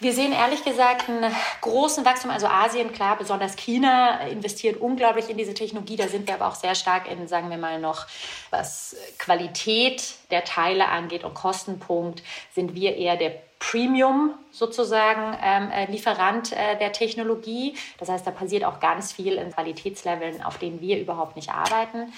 [0.00, 1.30] Wir sehen ehrlich gesagt einen
[1.60, 2.30] großen Wachstum.
[2.30, 5.96] Also Asien, klar, besonders China investiert unglaublich in diese Technologie.
[5.96, 8.06] Da sind wir aber auch sehr stark in, sagen wir mal noch,
[8.48, 12.22] was Qualität der Teile angeht und Kostenpunkt,
[12.54, 17.76] sind wir eher der Premium sozusagen ähm, äh, Lieferant äh, der Technologie.
[17.98, 22.12] Das heißt, da passiert auch ganz viel in Qualitätsleveln, auf denen wir überhaupt nicht arbeiten.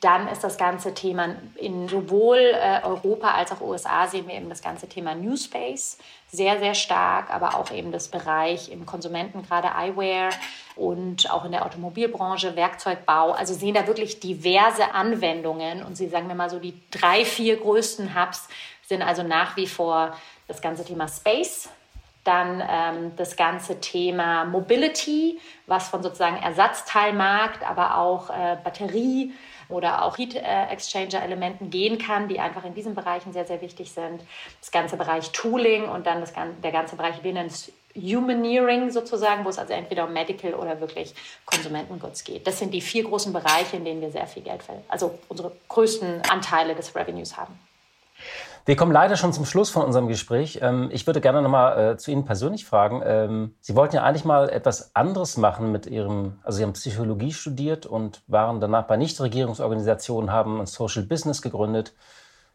[0.00, 4.48] Dann ist das ganze Thema in sowohl äh, Europa als auch USA sehen wir eben
[4.48, 5.98] das ganze Thema New Space
[6.32, 10.30] sehr, sehr stark, aber auch eben das Bereich im Konsumenten, gerade Eyewear
[10.76, 13.32] und auch in der Automobilbranche, Werkzeugbau.
[13.32, 17.56] Also sehen da wirklich diverse Anwendungen und Sie sagen mir mal so, die drei, vier
[17.58, 18.48] größten Hubs
[18.88, 20.16] sind also nach wie vor
[20.48, 21.68] das ganze Thema Space,
[22.24, 29.32] dann ähm, das ganze Thema Mobility, was von sozusagen Ersatzteilmarkt, aber auch äh, Batterie,
[29.70, 33.92] oder auch Heat Exchanger Elementen gehen kann, die einfach in diesen Bereichen sehr, sehr wichtig
[33.92, 34.22] sind.
[34.60, 39.58] Das ganze Bereich Tooling und dann das, der ganze Bereich Women's Humaneering sozusagen, wo es
[39.58, 41.14] also entweder um Medical oder wirklich
[41.44, 42.46] Konsumentengoods geht.
[42.46, 46.22] Das sind die vier großen Bereiche, in denen wir sehr viel Geld, also unsere größten
[46.30, 47.58] Anteile des Revenues haben.
[48.70, 50.60] Wir kommen leider schon zum Schluss von unserem Gespräch.
[50.62, 53.02] Ähm, ich würde gerne noch mal äh, zu Ihnen persönlich fragen.
[53.04, 57.32] Ähm, Sie wollten ja eigentlich mal etwas anderes machen mit Ihrem, also Sie haben Psychologie
[57.32, 61.94] studiert und waren danach bei Nichtregierungsorganisationen, haben ein Social Business gegründet.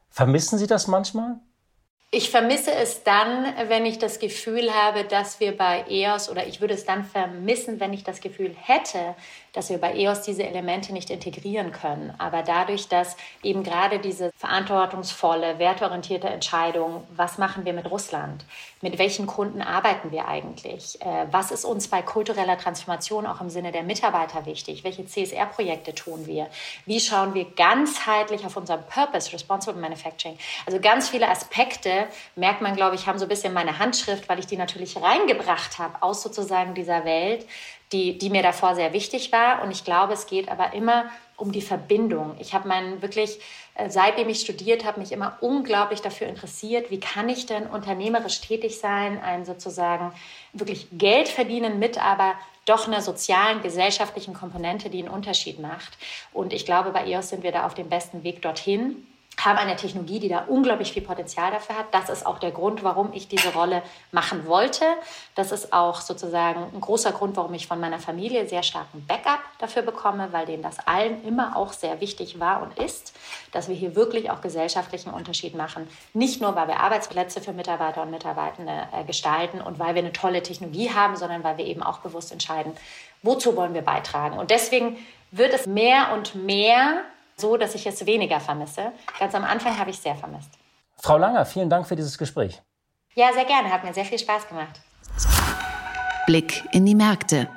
[0.09, 1.35] Vermissen Sie das manchmal?
[2.11, 6.61] Ich vermisse es dann, wenn ich das Gefühl habe, dass wir bei EOS oder ich
[6.61, 9.15] würde es dann vermissen, wenn ich das Gefühl hätte,
[9.55, 12.13] dass wir bei EOS diese Elemente nicht integrieren können.
[12.17, 18.45] Aber dadurch, dass eben gerade diese verantwortungsvolle, werteorientierte Entscheidung, was machen wir mit Russland?
[18.81, 21.01] Mit welchen Kunden arbeiten wir eigentlich?
[21.01, 24.83] Äh, was ist uns bei kultureller Transformation auch im Sinne der Mitarbeiter wichtig?
[24.83, 26.47] Welche CSR-Projekte tun wir?
[26.85, 30.37] Wie schauen wir ganzheitlich auf unseren Purpose, Responsible Manufacturing?
[30.65, 34.39] Also ganz viele Aspekte, merkt man, glaube ich, haben so ein bisschen meine Handschrift, weil
[34.39, 37.45] ich die natürlich reingebracht habe aus sozusagen dieser Welt,
[37.95, 39.63] die, die mir davor sehr wichtig war.
[39.63, 41.05] Und ich glaube, es geht aber immer
[41.37, 42.35] um die Verbindung.
[42.39, 43.39] Ich habe meinen wirklich,
[43.75, 48.41] äh, seitdem ich studiert habe, mich immer unglaublich dafür interessiert, wie kann ich denn unternehmerisch
[48.41, 50.11] tätig sein, einen sozusagen
[50.51, 52.33] wirklich Geld verdienen mit, aber
[52.65, 55.97] doch einer sozialen, gesellschaftlichen Komponente, die einen Unterschied macht.
[56.33, 59.07] Und ich glaube, bei EOS sind wir da auf dem besten Weg dorthin
[59.43, 61.93] haben eine Technologie, die da unglaublich viel Potenzial dafür hat.
[61.93, 63.81] Das ist auch der Grund, warum ich diese Rolle
[64.11, 64.85] machen wollte.
[65.35, 69.39] Das ist auch sozusagen ein großer Grund, warum ich von meiner Familie sehr starken Backup
[69.59, 73.13] dafür bekomme, weil denen das allen immer auch sehr wichtig war und ist,
[73.51, 75.87] dass wir hier wirklich auch gesellschaftlichen Unterschied machen.
[76.13, 80.13] Nicht nur, weil wir Arbeitsplätze für Mitarbeiter und Mitarbeitende äh, gestalten und weil wir eine
[80.13, 82.73] tolle Technologie haben, sondern weil wir eben auch bewusst entscheiden,
[83.21, 84.37] wozu wollen wir beitragen.
[84.37, 84.97] Und deswegen
[85.31, 87.01] wird es mehr und mehr
[87.35, 88.91] so, dass ich es weniger vermisse.
[89.19, 90.49] Ganz am Anfang habe ich es sehr vermisst.
[90.97, 92.61] Frau Langer, vielen Dank für dieses Gespräch.
[93.13, 93.71] Ja, sehr gerne.
[93.71, 94.81] Hat mir sehr viel Spaß gemacht.
[96.25, 97.49] Blick in die Märkte.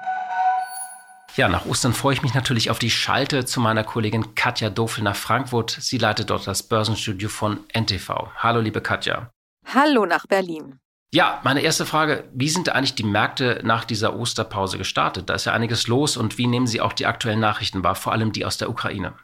[1.37, 5.05] Ja, nach Ostern freue ich mich natürlich auf die Schalte zu meiner Kollegin Katja Dofel
[5.05, 5.70] nach Frankfurt.
[5.70, 8.29] Sie leitet dort das Börsenstudio von NTV.
[8.37, 9.31] Hallo, liebe Katja.
[9.72, 10.81] Hallo nach Berlin.
[11.12, 15.31] Ja, meine erste Frage, wie sind eigentlich die Märkte nach dieser Osterpause gestartet?
[15.31, 18.12] Da ist ja einiges los und wie nehmen Sie auch die aktuellen Nachrichten wahr, vor
[18.12, 19.14] allem die aus der Ukraine?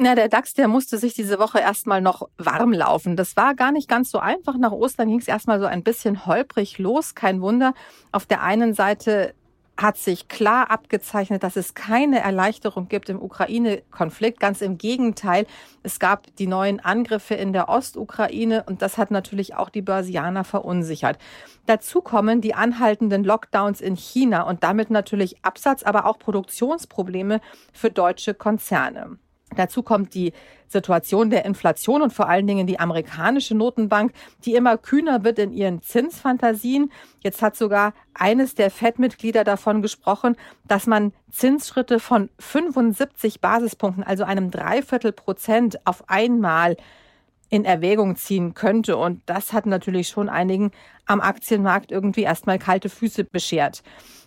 [0.00, 3.16] Na, der DAX, der musste sich diese Woche erstmal noch warm laufen.
[3.16, 4.56] Das war gar nicht ganz so einfach.
[4.56, 7.16] Nach Ostern ging es erstmal so ein bisschen holprig los.
[7.16, 7.74] Kein Wunder.
[8.12, 9.34] Auf der einen Seite
[9.76, 14.38] hat sich klar abgezeichnet, dass es keine Erleichterung gibt im Ukraine-Konflikt.
[14.38, 15.46] Ganz im Gegenteil,
[15.82, 20.44] es gab die neuen Angriffe in der Ostukraine und das hat natürlich auch die Börsianer
[20.44, 21.18] verunsichert.
[21.66, 27.40] Dazu kommen die anhaltenden Lockdowns in China und damit natürlich Absatz, aber auch Produktionsprobleme
[27.72, 29.18] für deutsche Konzerne.
[29.56, 30.32] Dazu kommt die
[30.66, 34.12] Situation der Inflation und vor allen Dingen die amerikanische Notenbank,
[34.44, 36.92] die immer kühner wird in ihren Zinsfantasien.
[37.20, 40.36] Jetzt hat sogar eines der FED-Mitglieder davon gesprochen,
[40.66, 46.76] dass man Zinsschritte von 75 Basispunkten, also einem Dreiviertel Prozent auf einmal
[47.50, 48.96] in Erwägung ziehen könnte.
[48.96, 50.70] Und das hat natürlich schon einigen
[51.06, 53.82] am Aktienmarkt irgendwie erstmal kalte Füße beschert.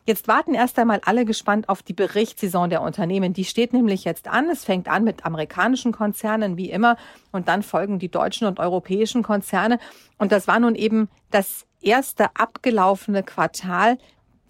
[0.06, 3.34] Jetzt warten erst einmal alle gespannt auf die Berichtssaison der Unternehmen.
[3.34, 4.50] Die steht nämlich jetzt an.
[4.50, 6.98] Es fängt an mit amerikanischen Konzernen wie immer
[7.32, 9.78] und dann folgen die deutschen und europäischen Konzerne.
[10.18, 14.00] Und das war nun eben das erste abgelaufene Quartal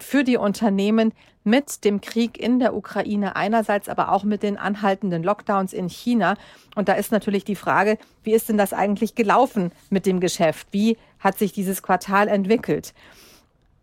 [0.02, 1.12] für die Unternehmen
[1.44, 6.36] mit dem Krieg in der Ukraine einerseits, aber auch mit den anhaltenden Lockdowns in China.
[6.76, 10.68] Und da ist natürlich die Frage, wie ist denn das eigentlich gelaufen mit dem Geschäft?
[10.70, 12.94] Wie hat sich dieses Quartal entwickelt?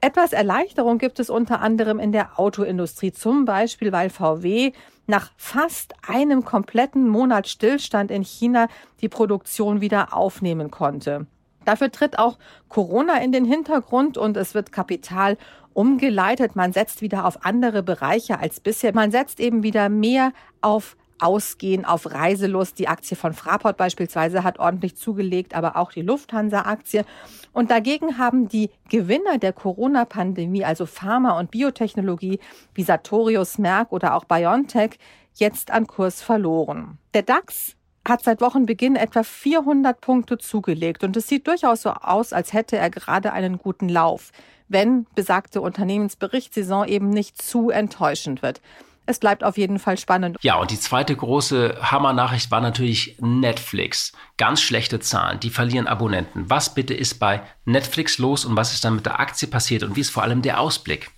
[0.01, 4.72] Etwas Erleichterung gibt es unter anderem in der Autoindustrie, zum Beispiel weil VW
[5.07, 8.70] nach fast einem kompletten Monat Stillstand in China
[9.01, 11.28] die Produktion wieder aufnehmen konnte.
[11.65, 12.38] Dafür tritt auch
[12.70, 15.38] Corona in den Hintergrund und es wird Kapital
[15.80, 16.57] umgeleitet.
[16.57, 18.93] Man setzt wieder auf andere Bereiche als bisher.
[18.93, 22.77] Man setzt eben wieder mehr auf Ausgehen, auf Reiselust.
[22.80, 27.05] Die Aktie von Fraport beispielsweise hat ordentlich zugelegt, aber auch die Lufthansa-Aktie.
[27.53, 32.39] Und dagegen haben die Gewinner der Corona-Pandemie, also Pharma- und Biotechnologie
[32.73, 34.99] wie Sartorius, Merck oder auch BioNTech,
[35.36, 36.97] jetzt an Kurs verloren.
[37.13, 37.77] Der DAX
[38.10, 42.78] hat seit Wochenbeginn etwa 400 Punkte zugelegt und es sieht durchaus so aus, als hätte
[42.78, 44.32] er gerade einen guten Lauf,
[44.68, 48.62] wenn besagte Unternehmensberichtssaison eben nicht zu enttäuschend wird
[49.10, 50.38] es bleibt auf jeden Fall spannend.
[50.41, 54.14] Ja, und die zweite große Hammer-Nachricht war natürlich Netflix.
[54.38, 56.47] Ganz schlechte Zahlen, die verlieren Abonnenten.
[56.47, 59.95] Was bitte ist bei Netflix los und was ist dann mit der Aktie passiert und
[59.95, 61.10] wie ist vor allem der Ausblick?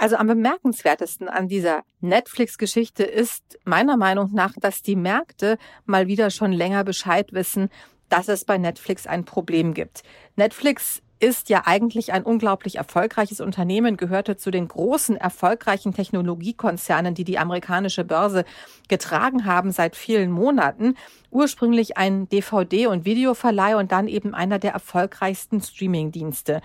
[0.00, 6.30] Also am bemerkenswertesten an dieser Netflix-Geschichte ist meiner Meinung nach, dass die Märkte mal wieder
[6.30, 7.68] schon länger Bescheid wissen,
[8.08, 10.02] dass es bei Netflix ein Problem gibt.
[10.36, 17.24] Netflix ist ja eigentlich ein unglaublich erfolgreiches Unternehmen, gehörte zu den großen erfolgreichen Technologiekonzernen, die
[17.24, 18.46] die amerikanische Börse
[18.88, 20.94] getragen haben seit vielen Monaten.
[21.30, 26.62] Ursprünglich ein DVD- und Videoverleih und dann eben einer der erfolgreichsten Streamingdienste.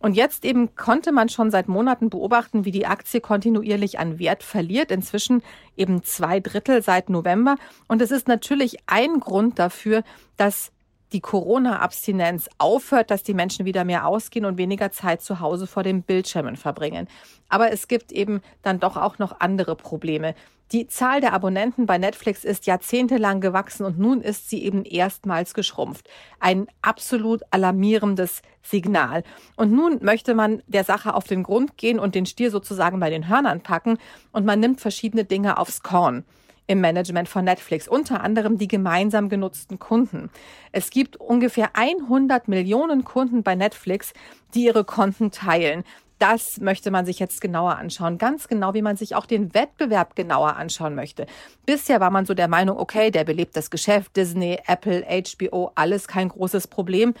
[0.00, 4.42] Und jetzt eben konnte man schon seit Monaten beobachten, wie die Aktie kontinuierlich an Wert
[4.42, 4.90] verliert.
[4.90, 5.42] Inzwischen
[5.76, 7.56] eben zwei Drittel seit November.
[7.86, 10.02] Und es ist natürlich ein Grund dafür,
[10.38, 10.72] dass
[11.12, 15.82] die Corona-Abstinenz aufhört, dass die Menschen wieder mehr ausgehen und weniger Zeit zu Hause vor
[15.82, 17.08] den Bildschirmen verbringen.
[17.48, 20.34] Aber es gibt eben dann doch auch noch andere Probleme.
[20.72, 25.52] Die Zahl der Abonnenten bei Netflix ist jahrzehntelang gewachsen und nun ist sie eben erstmals
[25.52, 26.08] geschrumpft.
[26.38, 29.24] Ein absolut alarmierendes Signal.
[29.56, 33.10] Und nun möchte man der Sache auf den Grund gehen und den Stier sozusagen bei
[33.10, 33.98] den Hörnern packen
[34.30, 36.24] und man nimmt verschiedene Dinge aufs Korn
[36.68, 40.30] im Management von Netflix, unter anderem die gemeinsam genutzten Kunden.
[40.70, 44.12] Es gibt ungefähr 100 Millionen Kunden bei Netflix,
[44.54, 45.82] die ihre Konten teilen.
[46.20, 48.18] Das möchte man sich jetzt genauer anschauen.
[48.18, 51.24] Ganz genau, wie man sich auch den Wettbewerb genauer anschauen möchte.
[51.64, 56.06] Bisher war man so der Meinung, okay, der belebt das Geschäft, Disney, Apple, HBO, alles
[56.08, 57.14] kein großes Problem.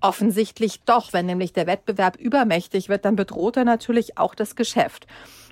[0.00, 5.06] Offensichtlich doch, wenn nämlich der Wettbewerb übermächtig wird, dann bedroht er natürlich auch das Geschäft.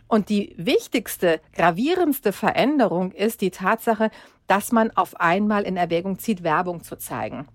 [0.09, 4.11] Und die wichtigste, gravierendste Veränderung ist die Tatsache,
[4.47, 7.49] dass man auf einmal in Erwägung zieht, Werbung zu zeigen.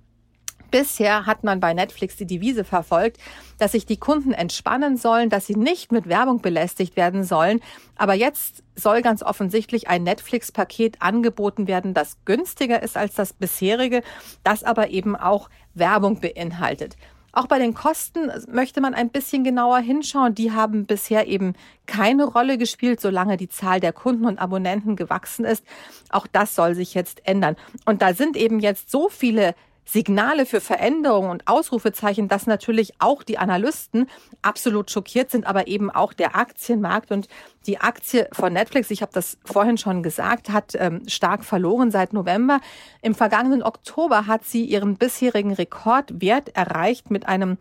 [0.71, 3.17] Bisher hat man bei Netflix die Devise verfolgt,
[3.57, 7.61] dass sich die Kunden entspannen sollen, dass sie nicht mit Werbung belästigt werden sollen.
[7.95, 14.03] Aber jetzt soll ganz offensichtlich ein Netflix-Paket angeboten werden, das günstiger ist als das bisherige,
[14.43, 16.95] das aber eben auch Werbung beinhaltet.
[17.31, 20.33] Auch bei den Kosten möchte man ein bisschen genauer hinschauen.
[20.33, 21.53] Die haben bisher eben
[21.85, 25.63] keine Rolle gespielt, solange die Zahl der Kunden und Abonnenten gewachsen ist.
[26.09, 27.55] Auch das soll sich jetzt ändern.
[27.85, 29.53] Und da sind eben jetzt so viele
[29.91, 34.07] Signale für Veränderungen und Ausrufezeichen, dass natürlich auch die Analysten
[34.43, 37.27] absolut schockiert sind, aber eben auch der Aktienmarkt und
[37.65, 42.13] die Aktie von Netflix, ich habe das vorhin schon gesagt, hat ähm, stark verloren seit
[42.13, 42.61] November.
[43.01, 47.57] Im vergangenen Oktober hat sie ihren bisherigen Rekordwert erreicht mit einem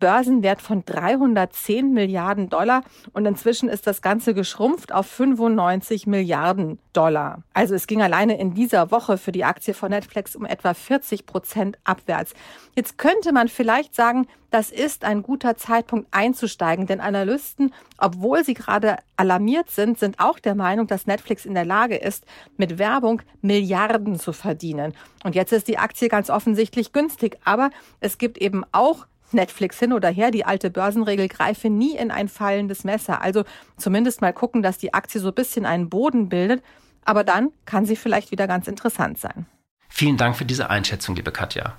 [0.00, 2.82] Börsenwert von 310 Milliarden Dollar
[3.12, 7.42] und inzwischen ist das Ganze geschrumpft auf 95 Milliarden Dollar.
[7.52, 11.26] Also es ging alleine in dieser Woche für die Aktie von Netflix um etwa 40
[11.26, 12.34] Prozent abwärts.
[12.76, 18.54] Jetzt könnte man vielleicht sagen, das ist ein guter Zeitpunkt einzusteigen, denn Analysten, obwohl sie
[18.54, 22.24] gerade alarmiert sind, sind auch der Meinung, dass Netflix in der Lage ist,
[22.56, 24.94] mit Werbung Milliarden zu verdienen.
[25.24, 29.92] Und jetzt ist die Aktie ganz offensichtlich günstig, aber es gibt eben auch Netflix hin
[29.92, 33.22] oder her, die alte Börsenregel greife nie in ein fallendes Messer.
[33.22, 33.44] Also
[33.76, 36.62] zumindest mal gucken, dass die Aktie so ein bisschen einen Boden bildet.
[37.04, 39.46] Aber dann kann sie vielleicht wieder ganz interessant sein.
[39.88, 41.76] Vielen Dank für diese Einschätzung, liebe Katja.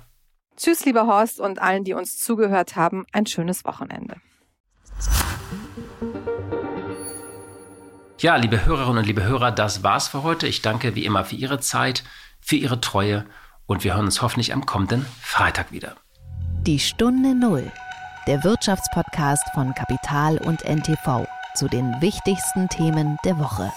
[0.56, 3.06] Tschüss, lieber Horst und allen, die uns zugehört haben.
[3.12, 4.16] Ein schönes Wochenende.
[8.18, 10.46] Ja, liebe Hörerinnen und liebe Hörer, das war's für heute.
[10.46, 12.02] Ich danke wie immer für Ihre Zeit,
[12.40, 13.26] für Ihre Treue
[13.66, 15.96] und wir hören uns hoffentlich am kommenden Freitag wieder.
[16.66, 17.70] Die Stunde Null,
[18.26, 23.72] der Wirtschaftspodcast von Kapital und NTV zu den wichtigsten Themen der Woche.